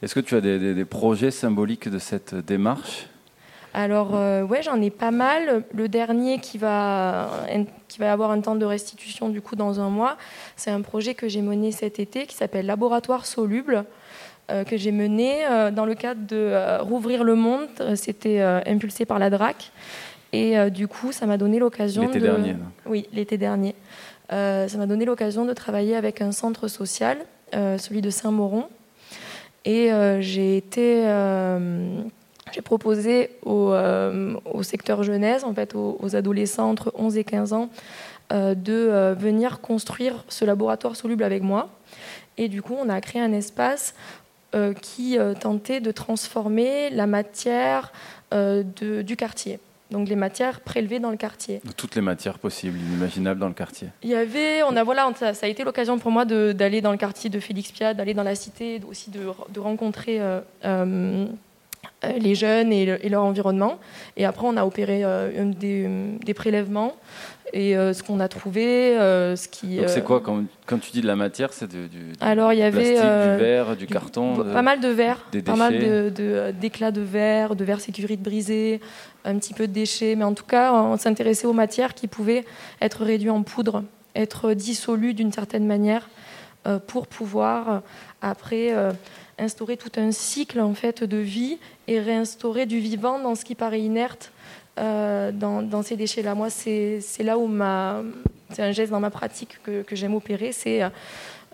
[0.01, 3.07] Est-ce que tu as des projets symboliques de cette démarche?
[3.73, 5.63] Alors, euh, ouais, j'en ai pas mal.
[5.73, 7.29] Le dernier qui va,
[7.87, 10.17] qui va avoir un temps de restitution du coup dans un mois,
[10.57, 13.85] c'est un projet que j'ai mené cet été qui s'appelle Laboratoire soluble,
[14.49, 17.67] euh, que j'ai mené euh, dans le cadre de euh, Rouvrir le monde.
[17.79, 19.71] Euh, C'était euh, impulsé par la DRAC.
[20.33, 22.25] Et euh, du coup, ça m'a donné l'occasion L'été de...
[22.25, 22.55] dernier.
[22.85, 23.75] Oui, l'été dernier.
[24.33, 27.17] Euh, ça m'a donné l'occasion de travailler avec un centre social,
[27.53, 28.65] euh, celui de Saint-Mauron.
[29.63, 31.03] Et euh, j'ai été...
[32.51, 37.23] j'ai proposé au, euh, au secteur jeunesse, en fait, aux, aux adolescents entre 11 et
[37.23, 37.69] 15 ans,
[38.31, 41.69] euh, de euh, venir construire ce laboratoire soluble avec moi.
[42.37, 43.93] Et du coup, on a créé un espace
[44.81, 47.93] qui tentait de transformer la matière
[48.33, 49.59] de- du quartier.
[49.91, 51.61] Donc les matières prélevées dans le quartier.
[51.65, 53.87] De toutes les matières possibles, inimaginables dans le quartier.
[54.03, 56.91] Il y avait, on a voilà, ça, ça a été l'occasion pour moi d'aller dans
[56.91, 60.19] le quartier de Félix Piat, d'aller dans la cité, aussi de, de rencontrer
[62.17, 63.77] les jeunes et, le- et leur environnement.
[64.17, 65.87] Et après, on a opéré euh, des,
[66.23, 66.95] des prélèvements
[67.53, 69.77] et euh, ce qu'on a trouvé, euh, ce qui.
[69.77, 72.53] Donc c'est euh, quoi quand, quand tu dis de la matière C'est du, du Alors
[72.53, 75.55] il y avait euh, du verre, du carton, de- pas mal de verre, des pas
[75.57, 75.89] mal déchets.
[75.89, 78.79] de- de- d'éclats de, verre, de verre sécurité brisés,
[79.25, 82.45] un petit peu de déchets, mais en tout cas on s'intéressait aux matières qui pouvaient
[82.81, 83.83] être réduites en poudre,
[84.15, 86.09] être dissolues d'une certaine manière
[86.67, 87.79] euh, pour pouvoir euh,
[88.21, 88.91] après euh,
[89.41, 93.55] instaurer tout un cycle en fait de vie et réinstaurer du vivant dans ce qui
[93.55, 94.31] paraît inerte
[94.79, 96.33] euh, dans, ces déchets-là.
[96.33, 98.01] Moi, c'est là où ma,
[98.51, 100.89] c'est un geste dans ma pratique que, que j'aime opérer, c'est euh,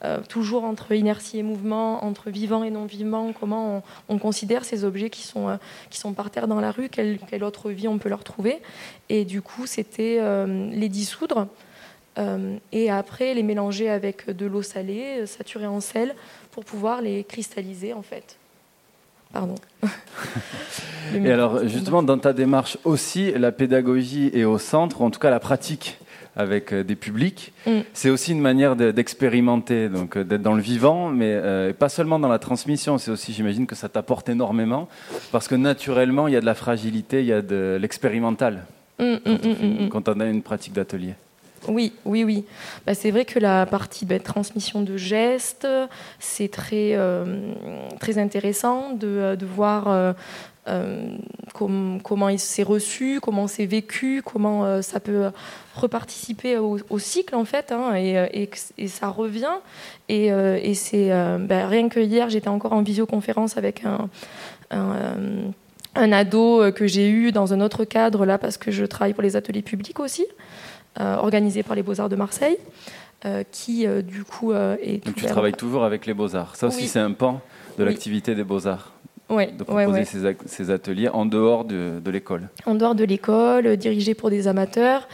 [0.04, 3.78] euh, toujours entre inertie et mouvement, entre vivant et non vivant, comment
[4.10, 5.58] on, on considère ces objets qui sont,
[5.90, 8.62] qui sont par terre dans la rue, quelle, quelle autre vie on peut leur trouver.
[9.10, 11.48] Et du coup, c'était les dissoudre
[12.72, 16.16] et après les mélanger avec de l'eau salée, saturée en sel,
[16.58, 18.36] pour pouvoir les cristalliser en fait.
[19.32, 19.54] Pardon.
[21.14, 25.20] Et alors, justement, dans ta démarche aussi, la pédagogie est au centre, ou en tout
[25.20, 26.00] cas la pratique
[26.36, 27.54] avec euh, des publics.
[27.68, 27.82] Mm.
[27.94, 31.90] C'est aussi une manière de- d'expérimenter, donc euh, d'être dans le vivant, mais euh, pas
[31.90, 32.98] seulement dans la transmission.
[32.98, 34.88] C'est aussi, j'imagine, que ça t'apporte énormément,
[35.32, 38.66] parce que naturellement, il y a de la fragilité, il y a de l'expérimental
[38.98, 39.90] mm, mm.
[39.90, 41.14] quand on a une pratique d'atelier.
[41.68, 42.46] Oui, oui, oui.
[42.86, 45.68] Bah, c'est vrai que la partie bah, transmission de gestes,
[46.20, 47.54] c'est très, euh,
[48.18, 50.14] intéressant de, euh, voir euh,
[51.54, 55.30] com- comment il s'est reçu, comment c'est vécu, comment ça peut
[55.76, 59.56] reparticiper au, au cycle en fait, hein, et, et, ça revient.
[60.10, 64.10] Et, bah, rien que hier, j'étais encore en visioconférence avec un,
[65.98, 69.14] un ado euh, que j'ai eu dans un autre cadre là parce que je travaille
[69.14, 70.26] pour les ateliers publics aussi
[71.00, 72.58] euh, organisé par les Beaux-Arts de Marseille,
[73.26, 76.56] euh, qui euh, du coup est Donc tu ouvert- travailles toujours avec les beaux-arts.
[76.56, 76.88] Ça aussi, Oui.
[76.88, 77.42] c'est un pan
[77.78, 77.90] de Oui.
[77.90, 78.94] l'activité des beaux-arts.
[79.30, 80.06] Ouais, de proposer.
[80.46, 82.48] Ces, ateliers en dehors de, de l'école.
[82.66, 85.08] en dehors de l'école, euh, dirigé pour des amateurs.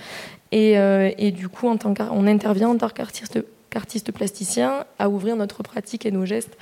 [0.52, 0.74] Et,
[1.18, 5.64] et du coup, en tant on intervient en tant qu'artiste, qu'artiste plasticien à ouvrir notre
[5.64, 6.56] pratique et nos gestes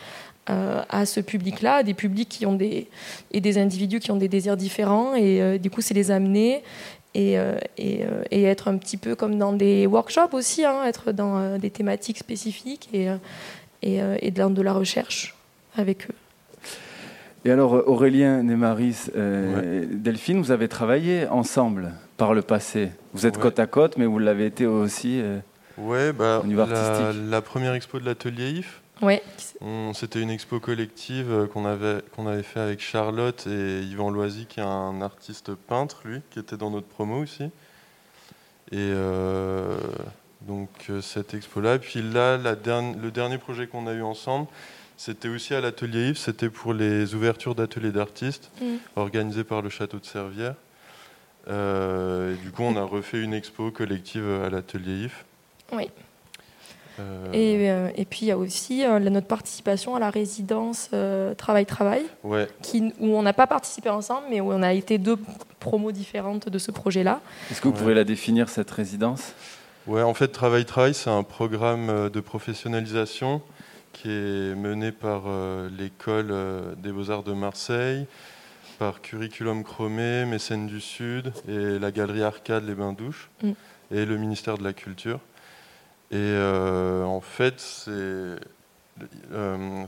[0.47, 2.87] à ce public-là, à des publics qui ont des,
[3.31, 5.15] et des individus qui ont des désirs différents.
[5.15, 6.61] Et euh, du coup, c'est les amener
[7.13, 10.83] et, euh, et, euh, et être un petit peu comme dans des workshops aussi, hein,
[10.85, 13.15] être dans euh, des thématiques spécifiques et, euh,
[13.81, 15.35] et, euh, et dans de la recherche
[15.77, 16.15] avec eux.
[17.45, 22.89] Et alors, euh, Aurélien, Némaris, euh, Delphine, vous avez travaillé ensemble par le passé.
[23.13, 23.43] Vous êtes Ouais.
[23.43, 25.39] côte à côte, mais vous l'avez été aussi euh,
[25.77, 27.23] Ouais, bah, au niveau la, artistique.
[27.29, 28.80] la première expo de l'atelier IF,
[29.61, 34.09] On- c'était une expo collective euh, qu'on avait, qu'on avait fait avec Charlotte et Yvan
[34.11, 37.43] Loisy, qui est un artiste peintre, lui, qui était dans notre promo aussi.
[38.71, 39.77] Et euh,
[40.41, 41.77] donc euh, cette expo-là.
[41.79, 44.47] Puis là, la le dernier projet qu'on a eu ensemble,
[44.97, 48.65] c'était aussi à l'atelier Yves, c'était pour les ouvertures d'ateliers d'artistes Mm.
[48.95, 50.55] organisées par le château de Servières.
[51.47, 55.23] Euh, et du coup, on a refait une expo collective à l'atelier Yves.
[55.73, 55.89] Oui.
[57.01, 60.89] Euh, Et, euh, et puis il y a aussi euh, notre participation à la résidence
[60.93, 62.47] euh, Travail-Travail, Ouais.
[62.99, 65.17] où on n'a pas participé ensemble, mais où on a été deux
[65.59, 67.19] promos différentes de ce projet-là.
[67.49, 67.79] Est-ce que vous Ouais.
[67.79, 69.33] pourriez la définir, cette résidence?
[69.87, 73.41] Ouais, en fait, Travail Travail, c'est un programme de professionnalisation
[73.93, 78.05] qui est mené par euh, l'école euh, des beaux-arts de Marseille,
[78.79, 83.51] par Curriculum Chromé, Mécène du Sud et la galerie Arcade Les Bains Douches Mm.
[83.91, 85.19] et le ministère de la Culture.
[86.11, 88.37] Et euh, en fait, euh,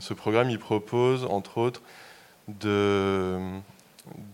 [0.00, 1.82] ce programme, propose, entre autres,
[2.48, 3.38] de,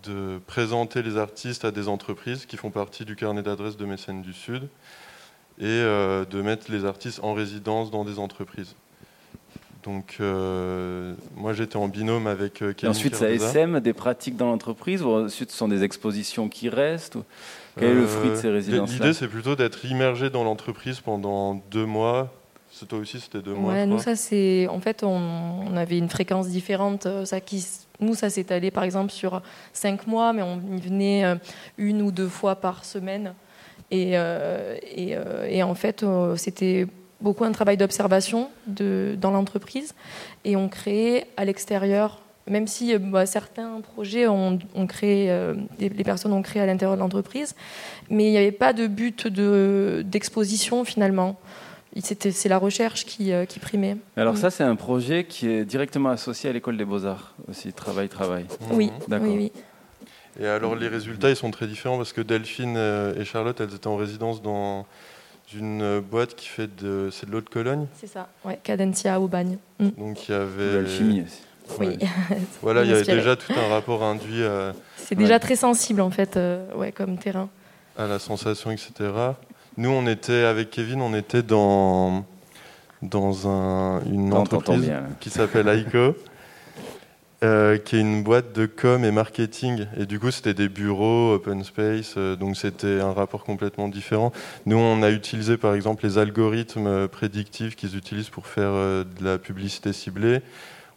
[0.04, 4.22] de présenter les artistes à des entreprises qui font partie du carnet d'adresses de Mécènes
[4.22, 4.68] du Sud
[5.58, 8.76] et euh, de mettre les artistes en résidence dans des entreprises.
[9.82, 13.30] Donc, euh, moi, j'étais en binôme avec euh, Et Kevin ensuite, ça.
[13.30, 17.24] SM des pratiques dans l'entreprise ou ensuite ce sont des expositions qui restent ou-
[17.78, 21.00] Quel est le fruit de ces Euh, résidences L'idée, c'est plutôt d'être immergé dans l'entreprise
[21.00, 22.30] pendant deux mois.
[22.72, 23.72] C'est toi aussi, c'était deux mois.
[23.72, 24.68] Ouais, je nous, ça, c'est.
[24.68, 25.08] En fait, on,
[25.72, 27.06] on avait une fréquence différente.
[27.06, 27.64] euh, Ça, qui,
[28.00, 29.40] nous, ça s'est allé, par exemple, sur
[29.72, 31.34] cinq mois, mais on y venait euh,
[31.78, 33.34] une ou deux fois par semaine.
[33.90, 36.86] Et, euh, et, euh, et en fait, euh, c'était
[37.20, 39.94] beaucoup un travail d'observation dans l'entreprise.
[40.44, 45.54] Et on créait à l'extérieur, même si euh, bah, certains projets ont, ont créé, euh,
[45.78, 47.54] les, les personnes ont créé à l'intérieur de l'entreprise,
[48.08, 51.38] mais il n'y avait pas de but de- d'exposition finalement.
[52.02, 53.96] C'est la recherche qui, euh, qui primait.
[54.16, 54.36] Alors Mm.
[54.36, 58.44] ça, c'est un projet qui est directement associé à l'école des beaux-arts aussi, travail, travail.
[58.70, 59.26] Oui, D'accord.
[59.28, 59.62] oui, oui.
[60.40, 63.74] Et alors les résultats, ils sont très différents parce que Delphine euh, et Charlotte, elles
[63.74, 64.86] étaient en résidence dans
[65.54, 67.86] une euh, boîte qui fait de, c'est de l'eau de Cologne.
[67.94, 69.58] C'est ça, ouais, Cadencia au bagne.
[69.78, 69.88] Mm.
[69.98, 71.42] Donc il y avait De l'alchimie aussi.
[71.78, 71.86] Oui.
[71.88, 71.98] Ouais.
[72.62, 76.10] voilà, il y avait déjà tout un rapport induit à, C'est déjà très sensible en
[76.10, 77.48] fait, euh, ouais, comme terrain.
[77.96, 78.92] à la sensation, etc.
[79.76, 82.24] Nous, on était avec Kevin, on était dans
[83.02, 86.14] dans un, une On entreprise bien, qui s'appelle Aiko.
[87.42, 89.86] euh, qui est une boîte de com et marketing.
[89.96, 94.30] Et du coup, c'était des bureaux, open space, euh, donc c'était un rapport complètement différent.
[94.66, 99.24] Nous, on a utilisé par exemple les algorithmes euh, prédictifs qu'ils utilisent pour faire de
[99.24, 100.42] la publicité ciblée.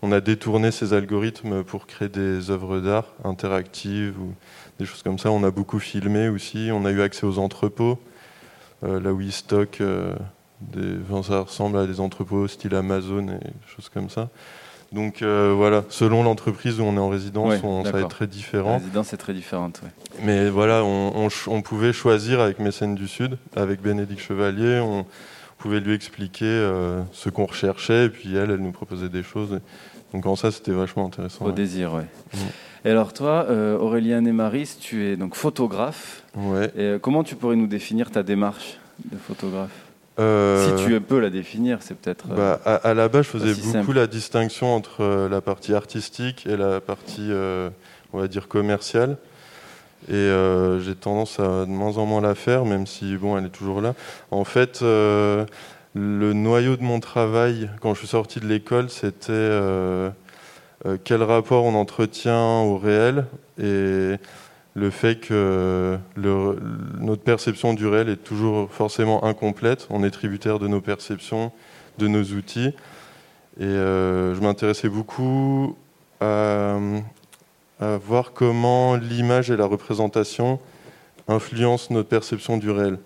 [0.02, 4.34] On a détourné ces algorithmes pour créer des œuvres d'art interactives ou
[4.80, 5.32] des choses comme ça.
[5.32, 6.72] On a beaucoup filmé aussi.
[6.74, 7.98] On a eu accès aux entrepôts,
[8.82, 9.82] là où ils stockent.
[11.24, 14.30] ça ressemble à des entrepôts style Amazon et des choses comme ça.
[14.94, 18.10] Donc euh, voilà, selon l'entreprise où on est en résidence, Ouais, on, ça va être
[18.10, 18.78] très La différent.
[18.78, 19.82] résidence est très différente.
[19.84, 19.90] ouais.
[20.24, 24.80] Mais voilà, on, on ch- on pouvait choisir avec Mécène du Sud, avec Bénédicte Chevalier,
[24.80, 25.06] on
[25.58, 29.60] pouvait lui expliquer euh, ce qu'on recherchait, et puis elle, elle nous proposait des choses.
[30.14, 31.46] Donc en ça, c'était vachement intéressant.
[31.46, 31.54] Au ouais.
[31.56, 32.06] désir, ouais.
[32.86, 36.22] Et alors toi, euh, Aurélien Nemaris, tu es donc photographe.
[36.36, 36.66] Ouais.
[36.76, 38.78] Et euh, comment tu pourrais nous définir ta démarche
[39.12, 39.72] de photographe?
[40.20, 42.26] Euh, Si tu peux la définir, c'est peut-être.
[42.32, 43.94] euh, Bah, à, à la base, je faisais beaucoup simple.
[43.94, 47.70] la distinction entre euh, la partie artistique et la partie, euh,
[48.14, 49.18] on va dire, commerciale.
[50.10, 53.46] Et euh, j'ai tendance à de moins en moins la faire, même si, bon, elle
[53.46, 53.96] est toujours là.
[54.32, 55.46] En fait, euh,
[55.96, 60.10] le noyau de mon travail, quand je suis sorti de l'école, c'était euh,
[60.86, 63.26] euh, quel rapport on entretient au réel
[63.62, 64.16] et
[64.76, 69.88] le fait que notre perception du réel est toujours forcément incomplète.
[69.90, 71.52] On est tributaire de nos perceptions,
[72.00, 72.74] de nos outils.
[73.60, 75.78] Et euh, je m'intéressais beaucoup
[76.20, 76.78] à,
[77.80, 80.60] voir comment l'image et la représentation
[81.28, 82.98] influencent notre perception du réel.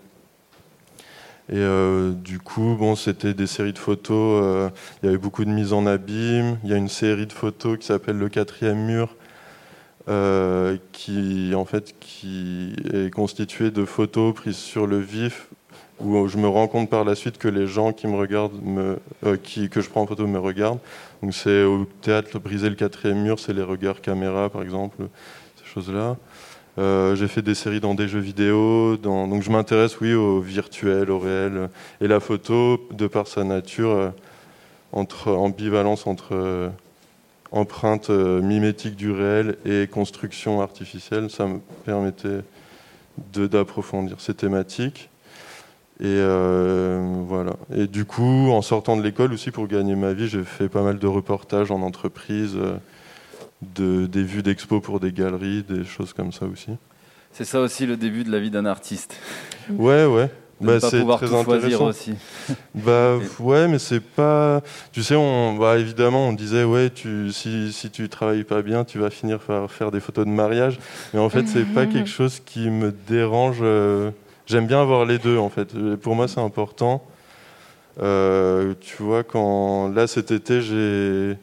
[1.49, 4.43] Et euh, du coup, bon, c'était des séries de photos.
[4.43, 4.70] euh,
[5.01, 6.59] il y avait beaucoup de mise en abîme.
[6.63, 9.15] Il y a une série de photos qui s'appelle Le quatrième mur,
[10.10, 15.49] euh, qui en fait qui est constituée de photos prises sur le vif,
[15.99, 18.99] où je me rends compte par la suite que les gens qui me regardent, me,
[19.26, 20.80] euh, qui, que je prends en photo, me regardent.
[21.22, 25.08] Donc c'est au théâtre briser le quatrième mur, c'est les regards caméra, par exemple,
[25.55, 26.16] ces choses-là.
[26.78, 31.10] Euh, j'ai fait des séries dans des jeux vidéo, donc je m'intéresse, oui, au virtuel,
[31.10, 31.70] au réel.
[32.01, 34.14] Et la photo, de par sa nature,
[34.91, 36.72] entre ambivalence entre
[37.52, 42.41] empreinte euh, mimétique du réel et construction artificielle, ça me permettait
[43.34, 45.10] d'approfondir ces thématiques.
[46.00, 47.54] Et euh, voilà.
[47.76, 50.84] Et du coup, en sortant de l'école aussi pour gagner ma vie, j'ai fait pas
[50.84, 52.78] mal de reportages en entreprise, euh,
[53.64, 56.70] de, des vues d'expo pour des galeries, des choses comme ça aussi.
[57.32, 59.16] C'est ça aussi le début de la vie d'un artiste.
[59.70, 60.30] Ouais, ouais.
[60.60, 61.86] De ne pas c'est pouvoir très tout choisir intéressant.
[61.88, 62.14] aussi.
[62.76, 64.62] Bah ouais, mais c'est pas.
[64.91, 68.84] Tu sais, on, bah, évidemment, on disait ouais, tu, si, si tu travailles pas bien,
[68.84, 70.80] tu vas finir par faire des photos de mariage.
[71.14, 73.58] Mais en fait, c'est pas quelque chose qui me dérange.
[73.62, 74.10] euh,
[74.47, 75.74] J'aime bien avoir les deux en fait.
[75.97, 77.03] Pour moi, c'est important.
[78.01, 81.38] Euh, tu vois, quand là cet été, j'ai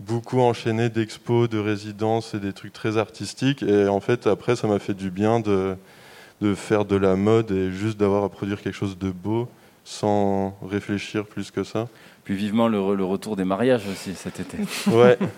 [0.00, 3.62] beaucoup enchaîné d'expos, de résidences et des trucs très artistiques.
[3.62, 5.76] Et en fait, après, ça m'a fait du bien de,
[6.40, 9.48] de faire de la mode et juste d'avoir à produire quelque chose de beau
[9.84, 11.88] sans réfléchir plus que ça.
[12.24, 14.58] Puis vivement le, re- le retour des mariages aussi cet été.
[14.90, 15.18] Ouais.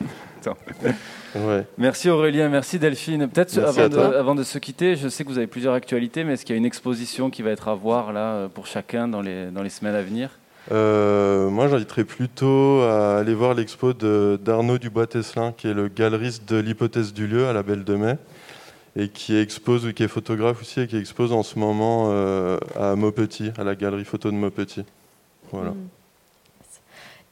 [1.78, 3.28] Merci Aurélien, merci Delphine.
[3.28, 4.18] Peut-être avant de, toi.
[4.18, 6.56] avant de se quitter, je sais que vous avez plusieurs actualités, mais est-ce qu'il y
[6.56, 9.68] a une exposition qui va être à voir là pour chacun dans les, dans les
[9.70, 10.30] semaines à venir?
[10.72, 16.58] Euh, moi, j'inviterais plutôt à aller voir l'expo d'Arnaud Dubois-Tesselin, qui est le galeriste de
[16.58, 18.16] l'hypothèse du lieu à la Belle de Mai,
[18.96, 22.96] et qui expose, qui est photographe aussi, et qui expose en ce moment euh, à
[22.96, 24.84] Maupetit, à la galerie photo de Maupetit.
[25.52, 25.70] Voilà.
[25.70, 25.88] Mm.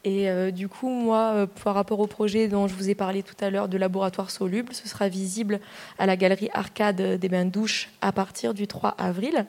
[0.04, 3.22] Et euh, du coup, moi, euh, par rapport au projet dont je vous ai parlé
[3.22, 5.61] tout à l'heure de laboratoire soluble, ce sera visible
[5.98, 9.46] à la galerie Arcade des Bains de Douche à partir du 3 avril.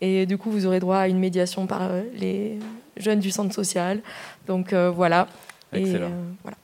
[0.00, 2.58] Et du coup, vous aurez droit à une médiation par euh, les
[2.98, 4.00] jeunes du centre social.
[4.46, 5.28] Donc euh, voilà.
[5.72, 6.10] Et, Excellent.
[6.10, 6.56] euh, voilà.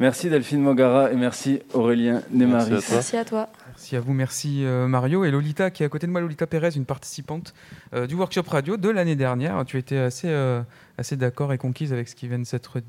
[0.00, 2.70] Merci Delphine Mogara et merci Aurélien Nemaris.
[2.90, 3.48] Merci à toi.
[3.48, 5.24] Merci à vous, merci euh, Mario.
[5.24, 7.54] Et Lolita, qui est à côté de moi, Lolita Pérez, une participante
[7.94, 9.64] euh, du workshop radio de l'année dernière.
[9.64, 10.62] Tu étais assez, euh,
[10.98, 12.80] assez d'accord et conquise avec ce qui vient de, s'être-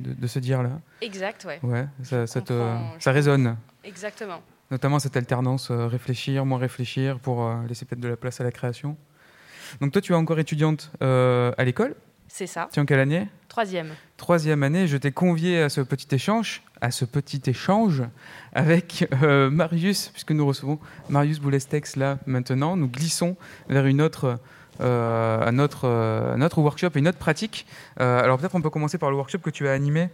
[0.00, 0.70] de, de se dire là.
[1.02, 1.60] Exact, ouais.
[1.62, 3.56] Ouais, ça, ça, te- résonne.
[3.84, 4.40] Exactement.
[4.70, 8.96] Notamment cette alternance réfléchir, moins réfléchir pour laisser peut-être de la place à la création.
[9.80, 11.94] Donc toi, tu es encore étudiante à l'école.
[12.30, 12.68] C'est ça.
[12.70, 13.26] Tu es en quelle année?
[13.48, 13.88] Troisième.
[14.18, 18.02] Troisième année, je t'ai convié à ce petit échange, à ce petit échange
[18.52, 22.76] avec euh, Marius, puisque nous recevons Marius Boulestex là maintenant.
[22.76, 23.36] Nous glissons
[23.68, 24.38] vers une autre,
[24.80, 27.66] euh, un, autre, euh, workshop et une autre pratique.
[28.00, 30.08] Euh, alors peut-être on peut commencer par le workshop que tu as animé,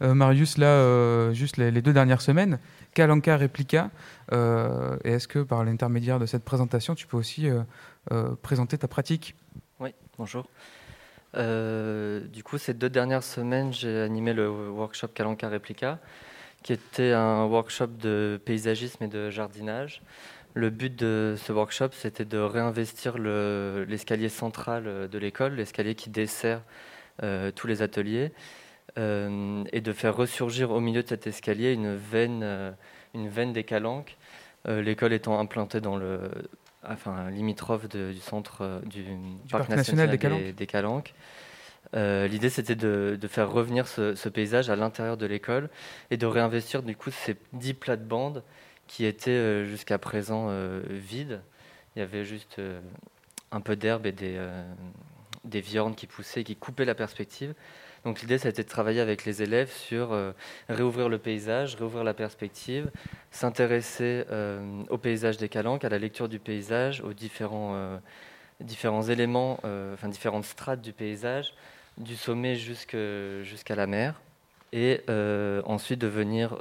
[0.00, 2.58] Marius, là, juste les, les deux dernières semaines.
[2.92, 3.88] Kalanka Replica.
[4.32, 7.48] Et est-ce que par l'intermédiaire de cette présentation, tu peux aussi
[8.42, 9.36] présenter ta pratique?
[9.78, 10.48] Oui, bonjour.
[11.36, 15.98] Euh, du coup, ces deux dernières semaines, j'ai animé le workshop Kalanka Replica,
[16.62, 20.02] qui était un workshop de paysagisme et de jardinage.
[20.54, 25.94] Le but de ce workshop, c'était de réinvestir le- l'escalier central euh, de l'école, l'escalier
[25.94, 26.62] qui dessert
[27.22, 28.32] euh, tous les ateliers,
[28.98, 32.74] et de faire ressurgir au milieu de cet escalier une veine,
[33.14, 34.18] une veine des calanques,
[34.66, 36.30] l'école étant implantée dans le,
[36.88, 39.04] enfin limitrophe de- du centre euh, du,
[39.50, 40.54] Parc national des Calanques.
[40.54, 41.14] des Calanques.
[41.94, 45.68] Euh, L'idée, c'était de, de faire revenir ce, ce paysage à l'intérieur de l'école
[46.10, 48.42] et de réinvestir du coup ces dix plates-bandes
[48.86, 51.40] qui étaient euh, jusqu'à présent euh, vides.
[51.94, 52.80] Il y avait juste euh,
[53.50, 54.40] un peu d'herbe et des,
[55.44, 57.52] des viornes qui poussaient, qui coupaient la perspective.
[58.04, 60.32] Donc l'idée, ça a été de travailler avec les élèves sur euh,
[60.68, 62.90] réouvrir le paysage, réouvrir la perspective,
[63.30, 69.60] s'intéresser euh, au paysage des calanques, à la lecture du paysage, aux différents, euh, éléments,
[69.94, 71.54] enfin différentes strates du paysage,
[71.96, 74.20] du sommet jusqu'à la mer,
[74.72, 75.00] et
[75.64, 76.56] ensuite de venir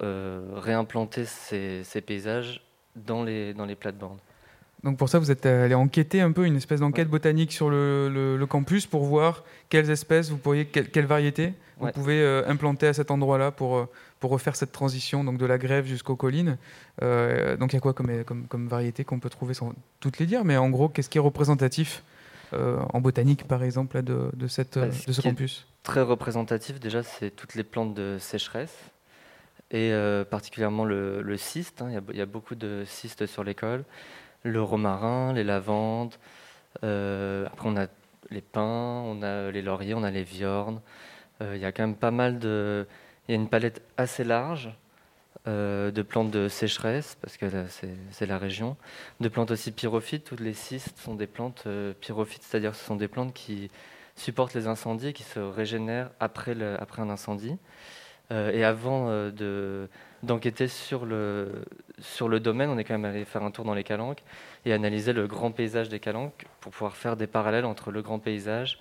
[0.55, 2.61] réimplanter ces, ces paysages
[2.95, 4.19] dans les, dans les plates-bandes.
[4.83, 8.09] Donc pour ça, vous êtes allé enquêter un peu, une espèce d'enquête botanique sur le,
[8.09, 12.43] le- le campus pour voir quelles espèces vous pourriez, quelle, quelle variété vous pouvez euh,
[12.47, 13.87] implanter à cet endroit-là pour, euh,
[14.19, 16.57] pour refaire cette transition donc de la grève jusqu'aux collines.
[17.01, 20.17] Euh, donc il y a quoi comme, comme, comme variété qu'on peut trouver sans toutes
[20.19, 22.03] les dire, mais en gros, qu'est-ce qui est représentatif
[22.53, 25.65] euh, en botanique par exemple là, de, de, cette, Bah, ce de campus?
[25.83, 28.75] Très représentatif, déjà, c'est toutes les plantes de sécheresse,
[29.71, 29.91] et
[30.29, 31.81] particulièrement le, le cyste.
[31.81, 31.87] hein.
[31.89, 33.83] Il y y, a beaucoup de cystes sur l'école.
[34.43, 36.15] Le romarin, les lavandes.
[36.83, 37.87] euh, après, on a
[38.31, 40.81] les pins, on a les lauriers, on a les viornes.
[41.41, 42.87] Euh, il y a quand même pas mal de.
[43.27, 44.73] Il y a une palette assez large
[45.47, 47.45] euh, de plantes de sécheresse, parce que
[48.11, 48.77] c'est la région.
[49.19, 50.23] De plantes aussi pyrophytes.
[50.23, 51.67] Toutes les cystes sont des plantes
[52.01, 53.69] pyrophytes, c'est-à-dire ce sont des plantes qui
[54.15, 57.57] supportent les incendies qui se régénèrent après, après un incendie.
[58.31, 59.89] Et avant de-
[60.23, 61.63] d'enquêter sur le,
[61.99, 64.23] sur le domaine, on est quand même allé faire un tour dans les calanques
[64.65, 68.19] et analyser le grand paysage des calanques pour pouvoir faire des parallèles entre le grand
[68.19, 68.79] paysage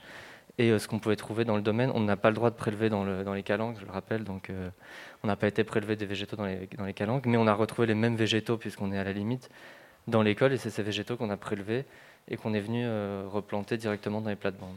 [0.58, 1.90] et euh, ce qu'on pouvait trouver dans le domaine.
[1.94, 4.24] On n'a pas le droit de prélever dans, le- dans les calanques, je le rappelle,
[4.24, 4.68] donc euh,
[5.22, 7.54] on n'a pas été prélever des végétaux dans les, dans les calanques, mais on a
[7.54, 9.48] retrouvé les mêmes végétaux puisqu'on est à la limite
[10.08, 11.84] dans l'école et c'est ces végétaux qu'on a prélevés
[12.28, 14.76] et qu'on est venu euh, replanter directement dans les plates-bandes.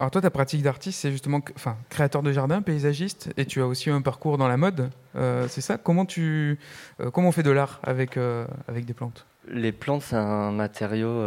[0.00, 3.66] Alors toi, ta pratique d'artiste, c'est justement enfin, créateur de jardin, paysagiste, et tu as
[3.66, 4.90] aussi un parcours dans la mode.
[5.16, 5.76] Euh, c'est ça?
[5.76, 6.60] Comment tu
[7.00, 9.26] euh, comment on fait de l'art avec, euh, avec des plantes?
[9.48, 11.20] Les plantes, c'est un matériau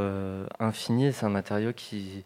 [0.59, 2.23] infini, c'est un matériau qui,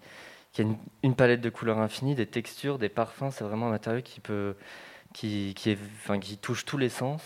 [0.51, 0.65] qui a
[1.01, 3.31] une, palette de couleurs infinie, des textures, des parfums.
[3.31, 4.55] C'est vraiment un matériau qui, peut,
[5.13, 7.23] qui, qui, est, enfin, qui touche tous les sens.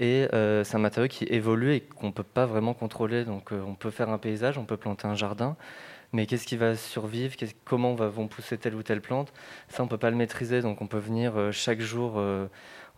[0.00, 3.24] Et c'est un matériau qui évolue et qu'on ne peut pas vraiment contrôler.
[3.24, 5.54] Donc on peut faire un paysage, on peut planter un jardin,
[6.14, 7.34] mais qu'est-ce qui va survivre?
[7.64, 9.32] Comment vont pousser telle ou telle plante?
[9.68, 10.62] Ça, on ne peut pas le maîtriser.
[10.62, 12.46] Donc on peut venir euh, chaque jour, euh,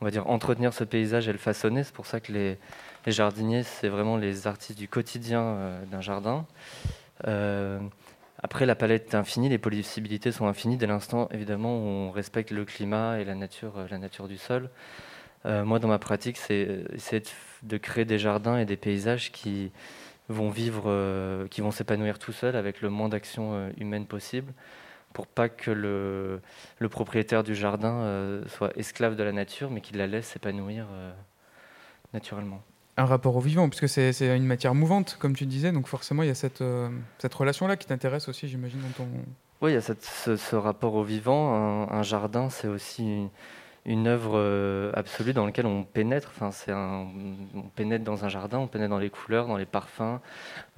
[0.03, 1.83] on va dire, entretenir ce paysage et le façonner.
[1.83, 2.59] C'est pour ça que les,
[3.07, 6.45] jardiniers, c'est vraiment les artistes du quotidien euh, d'un jardin.
[8.43, 12.51] Après, la palette est infinie, les possibilités sont infinies dès l'instant, évidemment, où on respecte
[12.51, 14.69] le climat et la nature, la nature du sol.
[15.47, 17.23] Moi, dans ma pratique, c'est
[17.63, 19.73] de créer des jardins et des paysages qui
[20.29, 24.53] vont vivre, euh, qui vont s'épanouir tout seuls avec le moins d'action euh, humaine possible
[25.13, 26.41] pour pas que le,
[26.79, 30.87] le propriétaire du jardin euh, soit esclave de la nature, mais qu'il la laisse s'épanouir
[32.13, 32.63] naturellement.
[32.99, 36.29] Un rapport au vivant, puisque c'est une matière mouvante, comme tu disais, donc forcément il
[36.29, 36.65] y a cette,
[37.19, 39.09] cette relation-là qui t'intéresse aussi, j'imagine, dans ton...
[39.63, 41.55] Oui, il y a cette- ce, ce rapport au vivant.
[41.91, 43.29] Un, un jardin, c'est aussi une,
[43.87, 46.31] une œuvre euh, absolue dans laquelle on pénètre.
[46.35, 50.21] Enfin, c'est on pénètre dans un jardin, on pénètre dans les couleurs, dans les parfums,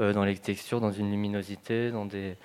[0.00, 2.36] euh, dans les textures, dans une luminosité, dans des,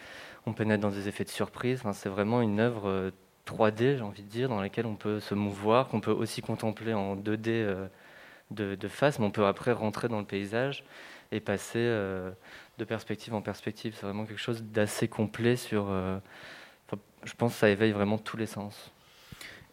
[0.45, 1.79] on pénètre dans des effets de surprise.
[1.81, 3.11] Enfin, c'est vraiment une œuvre euh,
[3.45, 6.93] 3D, j'ai envie de dire, dans laquelle on peut se mouvoir, qu'on peut aussi contempler
[6.93, 7.87] en 2D euh,
[8.51, 10.85] de, face, mais on peut après rentrer dans le paysage
[11.31, 12.31] et passer euh,
[12.77, 13.95] de perspective en perspective.
[13.95, 15.87] C'est vraiment quelque chose d'assez complet sur.
[15.89, 16.19] euh,
[17.25, 18.92] je pense que ça éveille vraiment tous les sens.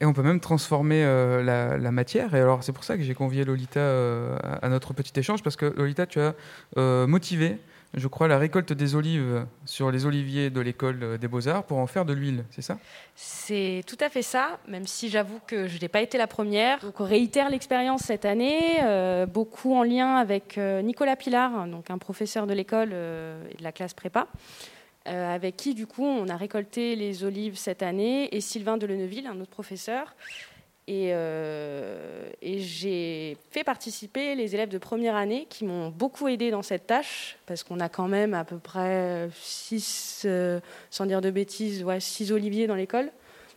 [0.00, 2.34] Et on peut même transformer euh, la, matière.
[2.34, 5.56] Et alors, c'est pour ça que j'ai convié Lolita euh, à, notre petit échange, parce
[5.56, 6.34] que Lolita, tu as
[6.78, 7.58] euh, motivé,
[7.92, 11.86] je crois, la récolte des olives sur les oliviers de l'école des Beaux-Arts pour en
[11.86, 12.78] faire de l'huile, c'est ça?
[13.14, 16.78] C'est tout à fait ça, même si j'avoue que je n'ai pas été la première.
[16.78, 18.78] Donc on réitère l'expérience cette année,
[19.26, 23.92] beaucoup en lien avec Nicolas Pilar, donc un professeur de l'école et de la classe
[23.92, 24.28] prépa,
[25.08, 29.26] euh, avec qui du coup on a récolté les olives cette année, et Sylvain Deleneville,
[29.26, 30.14] un autre professeur.
[30.86, 36.50] Et, euh, et j'ai fait participer les élèves de première année qui m'ont beaucoup aidé
[36.50, 40.26] dans cette tâche, parce qu'on a quand même à peu près 6,
[40.90, 43.12] sans dire de bêtises, ouais, six oliviers dans l'école.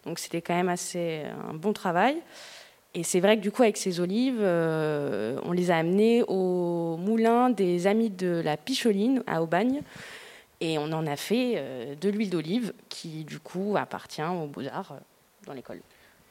[0.06, 2.22] Donc c'était quand même assez un bon travail.
[2.96, 6.96] Et c'est vrai que du coup, avec ces olives, euh, on les a amenées au
[6.98, 9.82] moulin des amis de la Picholine à Aubagne.
[10.64, 14.94] Et on en a fait euh, de l'huile d'olive qui, du coup, appartient aux beaux-arts
[14.94, 15.00] euh,
[15.46, 15.82] dans l'école.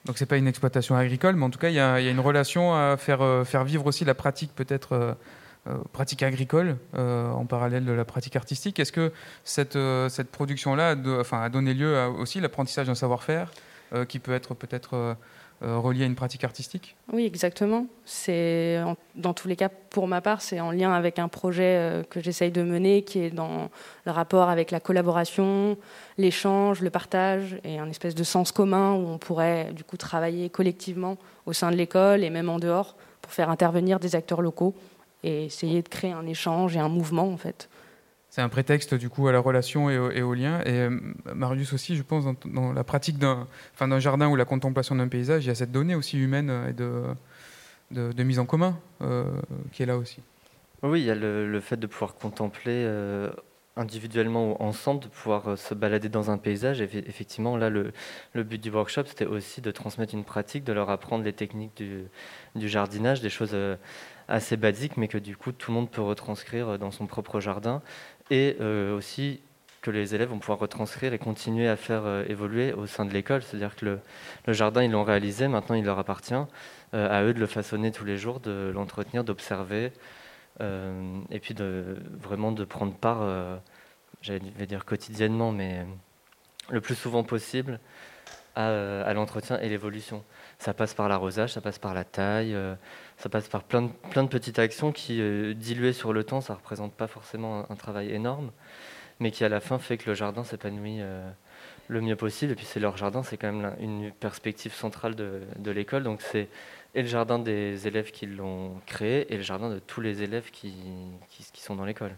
[0.06, 2.74] Donc, c'est pas une exploitation agricole, mais en tout cas, il y, a une relation
[2.74, 5.16] à faire, euh, faire vivre aussi la pratique, peut-être.
[5.92, 8.80] pratique agricole en parallèle de la pratique artistique.
[8.80, 9.12] Est-ce que
[9.44, 9.78] cette,
[10.08, 10.96] cette production-là
[11.30, 13.52] a, donné lieu à aussi l'apprentissage d'un savoir-faire
[14.08, 15.16] qui peut être peut-être
[15.62, 17.86] euh, relié à une pratique artistique Oui, exactement.
[18.04, 18.80] C'est
[19.14, 22.20] dans tous les cas, pour ma part, c'est en lien avec un projet euh, que
[22.20, 23.70] j'essaye de mener, qui est dans
[24.04, 25.76] le rapport avec la collaboration,
[26.18, 30.50] l'échange, le partage et un espèce de sens commun où on pourrait du coup travailler
[30.50, 34.74] collectivement au sein de l'école et même en dehors pour faire intervenir des acteurs locaux
[35.22, 37.68] et essayer de créer un échange et un mouvement en fait.
[38.32, 40.62] C'est un prétexte du coup à la relation et au, et lien.
[40.64, 40.88] Et
[41.34, 45.44] Marius aussi, je pense, dans, la pratique d'un enfin, jardin ou la contemplation d'un paysage,
[45.44, 49.24] il y a cette donnée aussi humaine euh, et de, de, mise en commun euh,
[49.70, 50.22] qui est là aussi.
[50.82, 53.30] Oui, il y a le, fait de pouvoir contempler euh,
[53.76, 56.80] individuellement ou ensemble, de pouvoir se balader dans un paysage.
[56.80, 57.92] Et effe- effectivement, là, le,
[58.34, 62.68] but du workshop, c'était aussi de transmettre une pratique, de leur apprendre les techniques du,
[62.68, 63.54] jardinage, des choses
[64.28, 67.82] assez basiques, mais que du coup, tout le monde peut retranscrire dans son propre jardin.
[68.30, 69.40] Et euh, aussi
[69.80, 73.12] que les élèves vont pouvoir retranscrire et continuer à faire euh, évoluer au sein de
[73.12, 73.42] l'école.
[73.42, 73.98] C'est-à-dire que
[74.46, 76.44] le, jardin, ils l'ont réalisé, maintenant il leur appartient euh,
[76.92, 79.92] à eux de le façonner tous les jours, de l'entretenir, d'observer,
[80.60, 83.26] et puis de vraiment de prendre part,
[84.20, 85.84] j'allais dire quotidiennement, mais
[86.70, 87.80] le plus souvent possible
[88.54, 90.22] à l'entretien et l'évolution.
[90.62, 92.76] Ça passe par l'arrosage, ça passe par la taille, euh,
[93.16, 96.58] ça passe par plein de, petites actions qui, euh, diluées sur le temps, ça ne
[96.58, 98.52] représente pas forcément un, travail énorme,
[99.18, 101.28] mais qui à la fin fait que le jardin s'épanouit euh,
[101.88, 102.52] le mieux possible.
[102.52, 106.48] Et puis c'est leur jardin, c'est quand même une perspective centrale de, l'école, donc c'est
[106.94, 110.52] et le jardin des élèves qui l'ont créé et le jardin de tous les élèves
[110.52, 110.76] qui
[111.54, 112.12] sont dans l'école.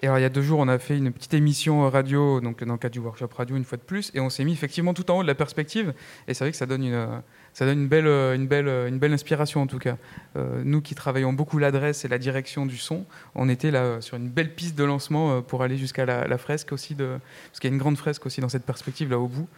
[0.00, 2.62] Et alors, il y a deux jours, on a fait une petite émission radio, donc
[2.62, 4.94] dans le cadre du workshop radio, une fois de plus, et on s'est mis effectivement
[4.94, 5.92] tout en haut de la perspective.
[6.28, 9.96] Et c'est vrai que ça donne une, euh, belle, euh, euh, inspiration en tout cas.
[10.36, 14.00] Euh, nous qui travaillons beaucoup l'adresse et la direction du son, on était là euh,
[14.00, 17.18] sur une belle piste de lancement euh, pour aller jusqu'à la, la fresque aussi, de,
[17.48, 19.48] parce qu'il y a une grande fresque aussi dans cette perspective là au bout.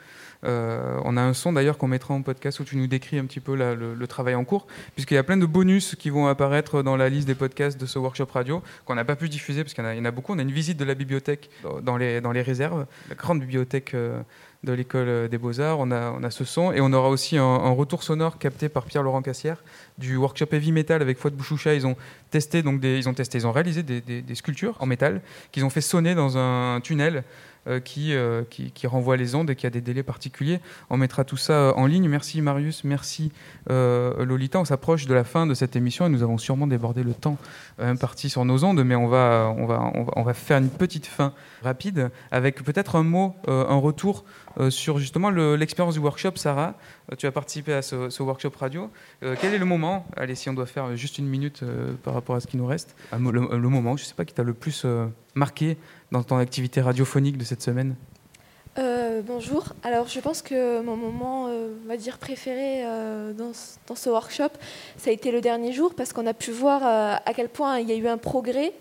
[0.45, 3.27] Euh, on a un son d'ailleurs qu'on mettra en podcast où tu nous décris un
[3.27, 6.83] petit peu le, travail en cours, puisqu'il y a plein de bonus qui vont apparaître
[6.83, 9.75] dans la liste des podcasts de ce workshop radio qu'on n'a pas pu diffuser parce
[9.75, 10.33] qu'il y, en a- beaucoup.
[10.33, 11.51] On a une visite de la bibliothèque
[11.83, 14.21] dans- les, réserves, la grande bibliothèque euh,
[14.65, 15.79] de l'école euh, des beaux-arts.
[15.79, 19.63] On a, ce son et on aura aussi un, retour sonore capté par Pierre-Laurent Cassière
[19.99, 21.75] du workshop Heavy Metal avec Fouad Bouchoucha.
[21.75, 21.97] Ils ont
[22.31, 25.21] testé, donc ils ont testé, ils ont réalisé des, sculptures en métal
[25.53, 27.25] qu'ils ont fait sonner dans un tunnel
[27.79, 30.59] qui, euh, qui, renvoie les ondes et qui a des délais particuliers.
[30.89, 32.09] On mettra tout ça euh, en ligne.
[32.09, 33.31] Merci Marius, merci
[33.71, 34.59] euh, Lolita.
[34.59, 37.37] On s'approche de la fin de cette émission et nous avons sûrement débordé le temps
[37.79, 41.07] euh, imparti sur nos ondes, mais on va, on va, on va, faire une petite
[41.07, 44.25] fin rapide avec peut-être un mot, euh, un retour
[44.59, 46.33] euh, sur justement le- l'expérience du workshop.
[46.37, 46.75] Sarah,
[47.13, 48.91] euh, tu as participé à ce, workshop radio.
[49.23, 52.15] Euh, quel est le moment Allez, si on doit faire juste une minute euh, par
[52.15, 54.43] rapport à ce qui nous reste, mo- le, moment, je ne sais pas, qui t'a
[54.43, 55.77] le plus euh, marqué
[56.13, 57.95] dans ton activité radiophonique de cette semaine
[58.79, 59.65] Euh, bonjour.
[59.83, 64.51] Alors, je pense que mon moment, euh, on va dire préféré euh, dans, ce- workshop,
[64.97, 67.89] ça a été le dernier jour parce qu'on a pu voir à quel point il
[67.89, 68.73] y a eu un progrès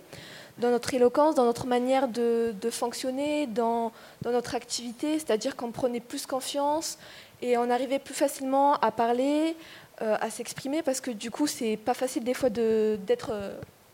[0.59, 5.17] dans notre éloquence, dans notre manière de, fonctionner, dans, dans notre activité.
[5.17, 6.99] C'est-à-dire qu'on prenait plus confiance
[7.41, 9.55] et on arrivait plus facilement à parler,
[9.99, 13.31] à s'exprimer parce que du coup, c'est pas facile des fois d'être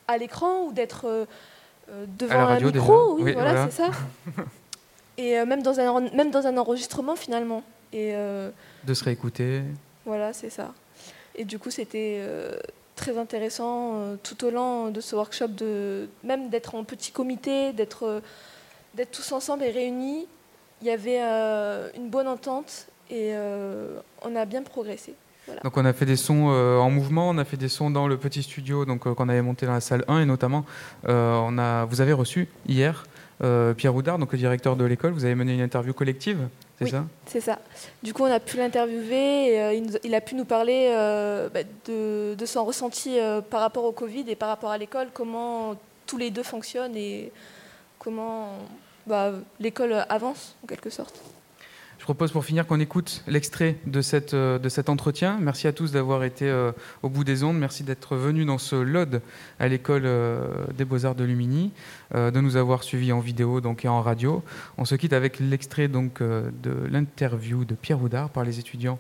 [0.08, 1.26] à l'écran ou d'être
[2.18, 3.14] devant la radio, un micro.
[3.16, 3.72] Oui, Oui, voilà, voilà.
[3.72, 3.90] c'est ça.
[5.18, 7.64] Et euh, même, dans un, même dans un enregistrement finalement.
[7.94, 8.50] Et euh,
[8.84, 9.62] De se réécouter.
[10.06, 10.74] voilà, c'est ça.
[11.36, 12.58] Et du coup, c'était euh,
[12.96, 17.72] très intéressant euh, tout au long de ce workshop, de, même d'être en petit comité,
[17.74, 18.20] d'être euh,
[18.96, 20.28] d'être tous ensemble et réunis.
[20.82, 25.14] Il y avait euh, une bonne entente et euh, on a bien progressé.
[25.48, 25.62] Voilà.
[25.62, 28.08] Donc on a fait des sons euh, en mouvement, on a fait des sons dans
[28.08, 30.66] le petit studio donc euh, qu'on avait monté dans la salle 1 et notamment
[31.08, 33.06] euh, on a vous avez reçu hier
[33.78, 36.48] Pierre Houdard donc le directeur de l'école, vous avez mené une interview collective,
[36.80, 37.04] c'est Oui, ça?
[37.26, 37.60] C'est ça.
[38.02, 40.88] Du coup, on a pu l'interviewer et il, nous- il a pu nous parler
[41.54, 43.18] bah, de, de son ressenti
[43.50, 45.76] par rapport au Covid et par rapport à l'école, comment
[46.08, 47.30] tous les deux fonctionnent et
[48.00, 48.52] comment
[49.06, 51.22] bah, l'école avance en quelque sorte.
[52.06, 54.00] Je propose pour finir qu'on écoute l'extrait de,
[54.36, 55.40] euh, cet entretien.
[55.42, 57.58] Merci à tous d'avoir été euh, au bout des ondes.
[57.58, 59.24] Merci d'être venus dans ce LOD
[59.60, 61.72] à l'école euh, des Beaux-Arts de Lumini,
[62.14, 64.44] de nous avoir suivis en vidéo donc, et en radio.
[64.78, 69.00] On se quitte avec l'extrait donc, de l'interview de Pierre Houdard par les étudiants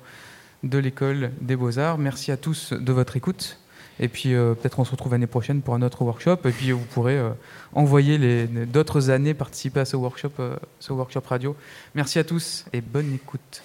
[0.64, 2.00] de l'école des Beaux-Arts.
[2.00, 3.60] Merci à tous de votre écoute.
[4.00, 6.38] Et puis euh, peut-être on se retrouve l'année prochaine pour un autre workshop.
[6.46, 7.30] Et puis vous pourrez euh,
[7.74, 11.56] envoyer les- d'autres années participer à ce workshop, euh, ce workshop radio.
[11.96, 13.64] Merci à tous et bonne écoute.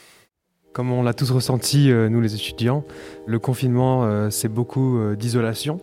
[0.73, 2.85] Comme on l'a tous ressenti, nous les étudiants,
[3.27, 5.81] le confinement, c'est beaucoup d'isolation.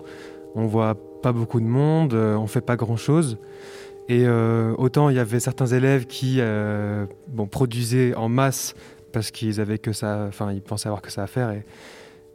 [0.55, 3.37] On voit pas beaucoup de monde, on fait pas grand-chose.
[4.07, 6.39] Et autant il y avait certains élèves qui
[7.51, 8.75] produisaient en masse
[9.11, 11.51] parce qu'ils avaient que ça, enfin ils pensaient avoir que ça à faire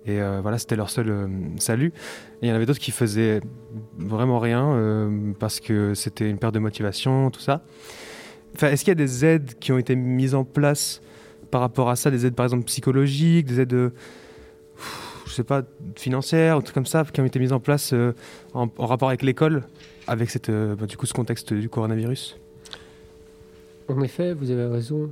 [0.05, 1.29] et euh, voilà c'était leur seul euh,
[1.59, 1.93] salut.
[2.41, 3.41] Il y en avait d'autres qui faisaient
[3.99, 7.63] vraiment rien euh, parce que c'était une perte de motivation, tout ça.
[8.55, 11.01] Enfin, est-ce qu'il y a des aides qui ont été mises en place
[11.51, 13.93] par rapport à ça, des aides par exemple psychologiques, des aides,
[15.27, 15.63] je sais pas,
[15.97, 17.95] financières, ou trucs comme ça, qui ont été mises en place
[18.53, 19.63] en, rapport avec l'école,
[20.07, 22.39] avec cette, bah, du coup, ce contexte du coronavirus?
[23.89, 25.11] En effet, vous avez raison.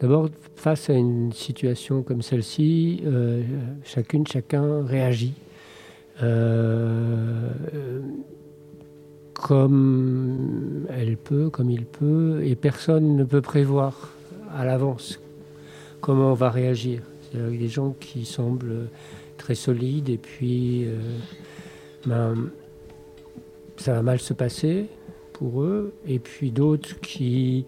[0.00, 3.42] D'abord, face à une situation comme celle-ci, euh,
[3.84, 5.34] chacune, chacun réagit.
[6.22, 7.50] Euh,
[9.34, 14.12] comme elle peut, comme il peut, et personne ne peut prévoir
[14.52, 15.20] à l'avance
[16.00, 17.02] comment on va réagir.
[17.30, 18.88] Qu'il y a des gens qui semblent
[19.36, 20.96] très solides, et puis euh,
[22.06, 22.34] ben,
[23.76, 24.86] ça va mal se passer
[25.32, 27.66] pour eux, et puis d'autres qui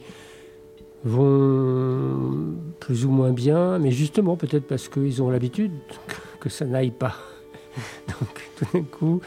[1.05, 5.73] vont plus ou moins bien, mais justement peut-être parce qu'ils ont l'habitude
[6.41, 7.15] que ça n'aille pas.
[8.09, 9.21] Donc tout d'un coup,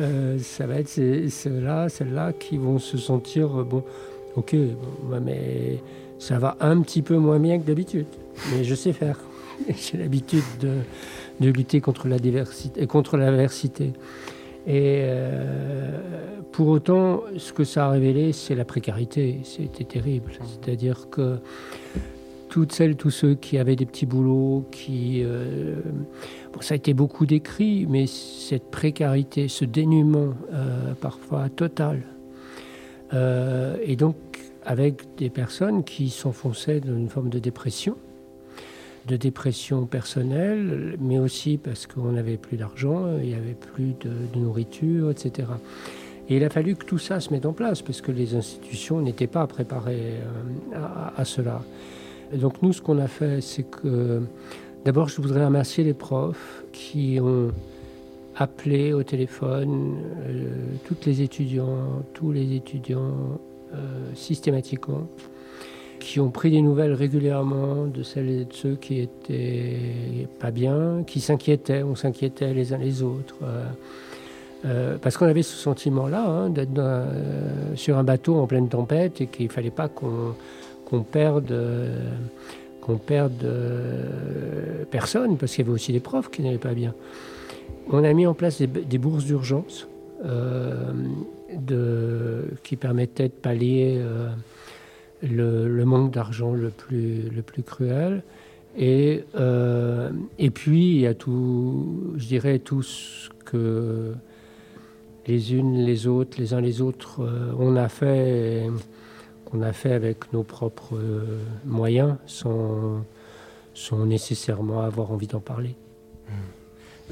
[0.00, 3.84] euh, ça va être ceux-là, celles-là qui vont se sentir, euh, bon,
[4.36, 4.56] ok,
[5.22, 5.80] mais
[6.18, 8.06] ça va un petit peu moins bien que d'habitude,
[8.50, 9.18] mais je sais faire.
[9.68, 10.78] Et J'ai l'habitude de,
[11.40, 13.92] de lutter contre la diversité, contre l'adversité.
[14.66, 15.98] Et euh,
[16.52, 19.40] pour autant, ce que ça a révélé, c'est la précarité.
[19.44, 20.32] C'était terrible.
[20.44, 21.38] C'est-à-dire que
[22.48, 25.22] toutes celles, tous ceux qui avaient des petits boulots, qui.
[25.24, 25.76] euh,
[26.60, 32.02] ça a été beaucoup décrit, mais cette précarité, ce dénuement, euh, parfois total.
[33.84, 34.16] Et donc,
[34.64, 37.98] avec des personnes qui s'enfonçaient dans une forme de dépression
[39.06, 44.38] de dépression personnelle, mais aussi parce qu'on n'avait plus d'argent, il n'y avait plus de,
[44.38, 45.48] nourriture, etc.
[46.28, 49.00] Et il a fallu que tout ça se mette en place, parce que les institutions
[49.00, 51.62] n'étaient pas préparées euh, à, à cela.
[52.32, 54.22] Et donc nous, ce qu'on a fait, c'est que
[54.84, 57.50] d'abord, je voudrais remercier les profs qui ont
[58.36, 59.96] appelé au téléphone
[60.26, 60.48] euh,
[60.86, 63.40] toutes les étudiants, tous les étudiants
[63.74, 63.76] euh,
[64.14, 65.08] systématiquement
[66.02, 71.04] qui ont pris des nouvelles régulièrement de celles et de ceux qui étaient pas bien,
[71.06, 73.36] qui s'inquiétaient, on s'inquiétait les uns les autres.
[73.42, 73.64] euh,
[74.64, 79.20] euh, parce qu'on avait ce sentiment-là hein, d'être euh, sur un bateau en pleine tempête
[79.20, 80.34] et qu'il ne fallait pas qu'on
[80.84, 81.56] qu'on perde,
[82.82, 83.46] qu'on perde
[84.90, 86.92] personne, parce qu'il y avait aussi des profs qui n'allaient pas bien.
[87.90, 89.88] On a mis en place des, bourses d'urgence
[92.62, 94.02] qui permettaient de pallier
[95.22, 98.22] le, manque d'argent le plus, le plus cruel.
[98.76, 104.14] Et, euh, et puis, il y a tout, je dirais, tout ce que
[105.26, 108.68] les unes, les autres, les uns les autres, euh, on a fait,
[109.44, 113.04] qu'on a fait avec nos propres euh, moyens sans,
[113.74, 115.76] sans nécessairement avoir envie d'en parler.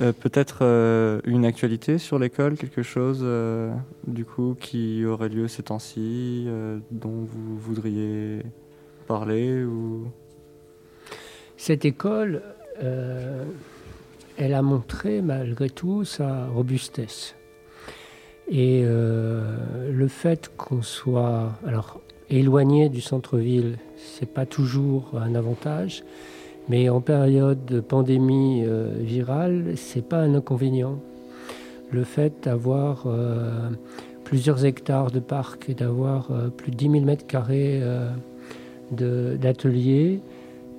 [0.00, 3.72] Euh, Peut-être euh, une actualité sur l'école, quelque chose euh,
[4.06, 6.48] du coup qui aurait lieu ces temps-ci,
[6.90, 8.42] dont vous voudriez
[9.06, 10.06] parler ou...
[11.56, 12.42] Cette école,
[14.38, 17.34] elle a montré malgré tout sa robustesse.
[18.48, 26.02] Et le fait qu'on soit alors éloigné du centre-ville, c'est pas toujours un avantage,
[26.70, 31.00] mais en période de pandémie euh, virale, c'est pas un inconvénient.
[31.90, 33.70] Le fait d'avoir euh,
[34.22, 37.82] plusieurs hectares de parc et d'avoir euh, plus de 10 000 mètres carrés
[38.92, 40.20] d'ateliers,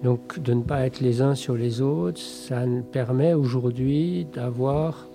[0.02, 2.62] donc de ne pas être les uns sur les autres, ça
[2.94, 5.10] permet aujourd'hui d'avoir,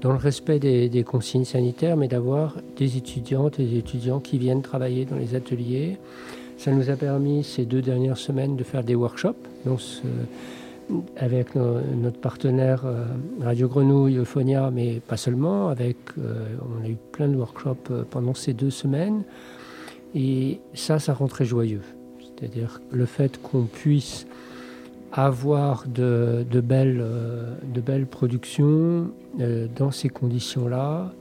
[0.00, 4.38] dans le respect des, des consignes sanitaires, mais d'avoir des étudiantes et des étudiants qui
[4.38, 5.96] viennent travailler dans les ateliers.
[6.62, 9.34] Ça nous a permis ces deux dernières semaines de faire des workshops.
[11.16, 13.04] Avec no- notre partenaire euh,
[13.40, 18.04] Radio Grenouille, Euphonia, mais pas seulement, avec, euh, on a eu plein de workshops euh,
[18.08, 19.24] pendant ces deux semaines.
[20.14, 21.82] Et ça, ça rend très joyeux.
[22.20, 24.28] C'est-à-dire le fait qu'on puisse
[25.12, 27.04] avoir de, belles,
[27.74, 29.10] de belles productions
[29.76, 31.12] dans ces conditions-là.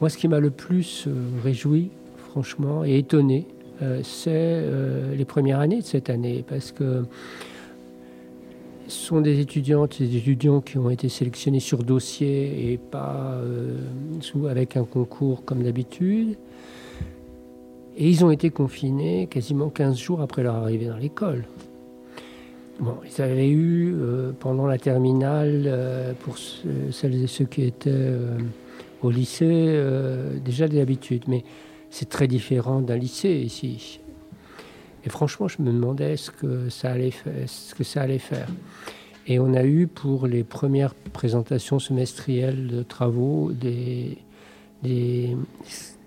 [0.00, 1.08] Moi, ce qui m'a le plus
[1.42, 3.48] réjoui, franchement, et étonné,
[4.02, 7.04] c'est euh, les premières années de cette année, parce que
[8.86, 13.38] ce sont des étudiantes et des étudiants qui ont été sélectionnés sur dossier et pas
[13.42, 13.78] euh,
[14.48, 16.36] avec un concours comme d'habitude.
[17.96, 21.44] Et ils ont été confinés quasiment 15 jours après leur arrivée dans l'école.
[22.80, 27.62] Bon, ils avaient eu euh, pendant la terminale, euh, pour ce- celles et ceux qui
[27.62, 28.36] étaient euh,
[29.02, 31.22] au lycée, euh, déjà des habitudes.
[31.28, 31.44] Mais
[31.94, 34.00] c'est très différent d'un lycée ici.
[35.04, 37.12] Et franchement, je me demandais ce que ça allait,
[38.18, 38.48] faire.
[39.28, 44.18] Et on a eu pour les premières présentations semestrielles de travaux des,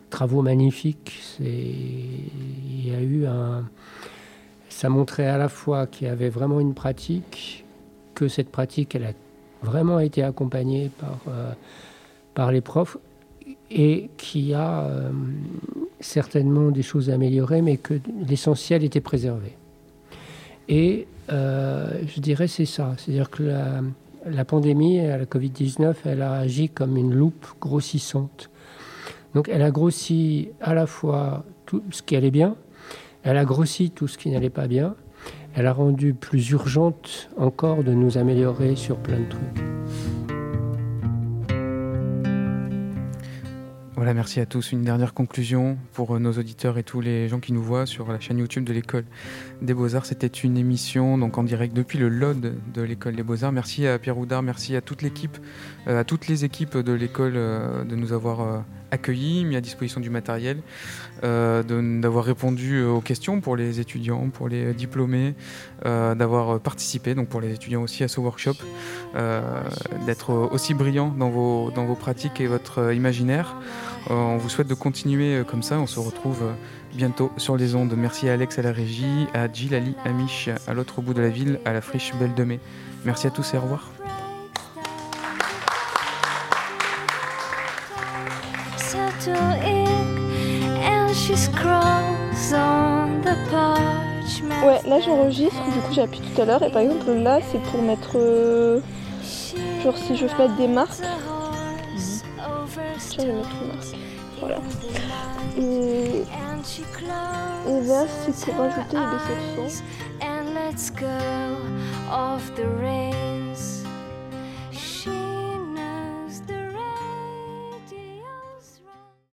[0.10, 1.22] travaux magnifiques.
[1.40, 3.64] Il y a eu un.
[4.68, 7.64] Ça montrait à la fois qu'il y avait vraiment une pratique,
[8.14, 9.14] que cette pratique, elle a
[9.64, 11.54] vraiment été accompagnée par, euh,
[12.34, 12.98] par les profs
[13.70, 15.10] et qu'il y a euh,
[16.00, 17.96] certainement des choses à améliorer, mais que
[18.28, 19.54] l'essentiel était préservé.
[20.70, 23.82] Et euh, je dirais c'est ça, c'est-à-dire que la,
[24.26, 28.50] la pandémie, la Covid-19, elle a agi comme une loupe grossissante.
[29.34, 32.56] Donc elle a grossi à la fois tout ce qui allait bien,
[33.24, 34.96] elle a grossi tout ce qui n'allait pas bien,
[35.56, 40.27] elle a rendu plus urgente encore de nous améliorer sur plein de trucs.
[43.98, 44.74] Voilà, merci à tous.
[44.74, 48.12] Une dernière conclusion pour euh, nos auditeurs et tous les gens qui nous voient sur
[48.12, 49.06] la chaîne YouTube de l'école
[49.64, 50.06] des Beaux-Arts.
[50.06, 53.52] C'était une émission donc en direct depuis le LOD de l'école des Beaux-Arts.
[53.52, 55.40] Merci à Pierre Houdard, merci à toute l'équipe,
[55.88, 60.00] euh, à toutes les équipes de l'école euh, de nous avoir accueillis, mis à disposition
[60.00, 60.62] du matériel,
[61.22, 65.36] d'avoir répondu aux questions pour les étudiants, pour les diplômés,
[65.84, 68.54] d'avoir participé, donc pour les étudiants aussi à ce workshop,
[70.06, 73.58] d'être aussi brillant dans vos, dans vos pratiques et votre imaginaire.
[74.10, 75.80] Euh, on vous souhaite de continuer euh, comme ça.
[75.80, 76.54] On se retrouve euh,
[76.94, 77.94] bientôt sur les ondes.
[77.98, 81.22] Merci à Alex à la régie, à Jill, Ali, à Mich à l'autre bout de
[81.22, 82.60] la ville, à la friche Belle de Mai.
[83.06, 83.92] Merci à tous et au revoir.
[94.66, 97.62] Ouais, là j'enregistre, du coup j'ai appuyé tout à l'heure et par exemple là c'est
[97.64, 98.80] pour mettre euh,
[99.84, 101.02] genre si je veux mettre des marques.
[103.00, 103.96] Je vais mettre une marque.
[104.40, 104.60] Voilà.
[105.58, 106.24] Et,
[107.68, 109.84] et là c'est pour baisser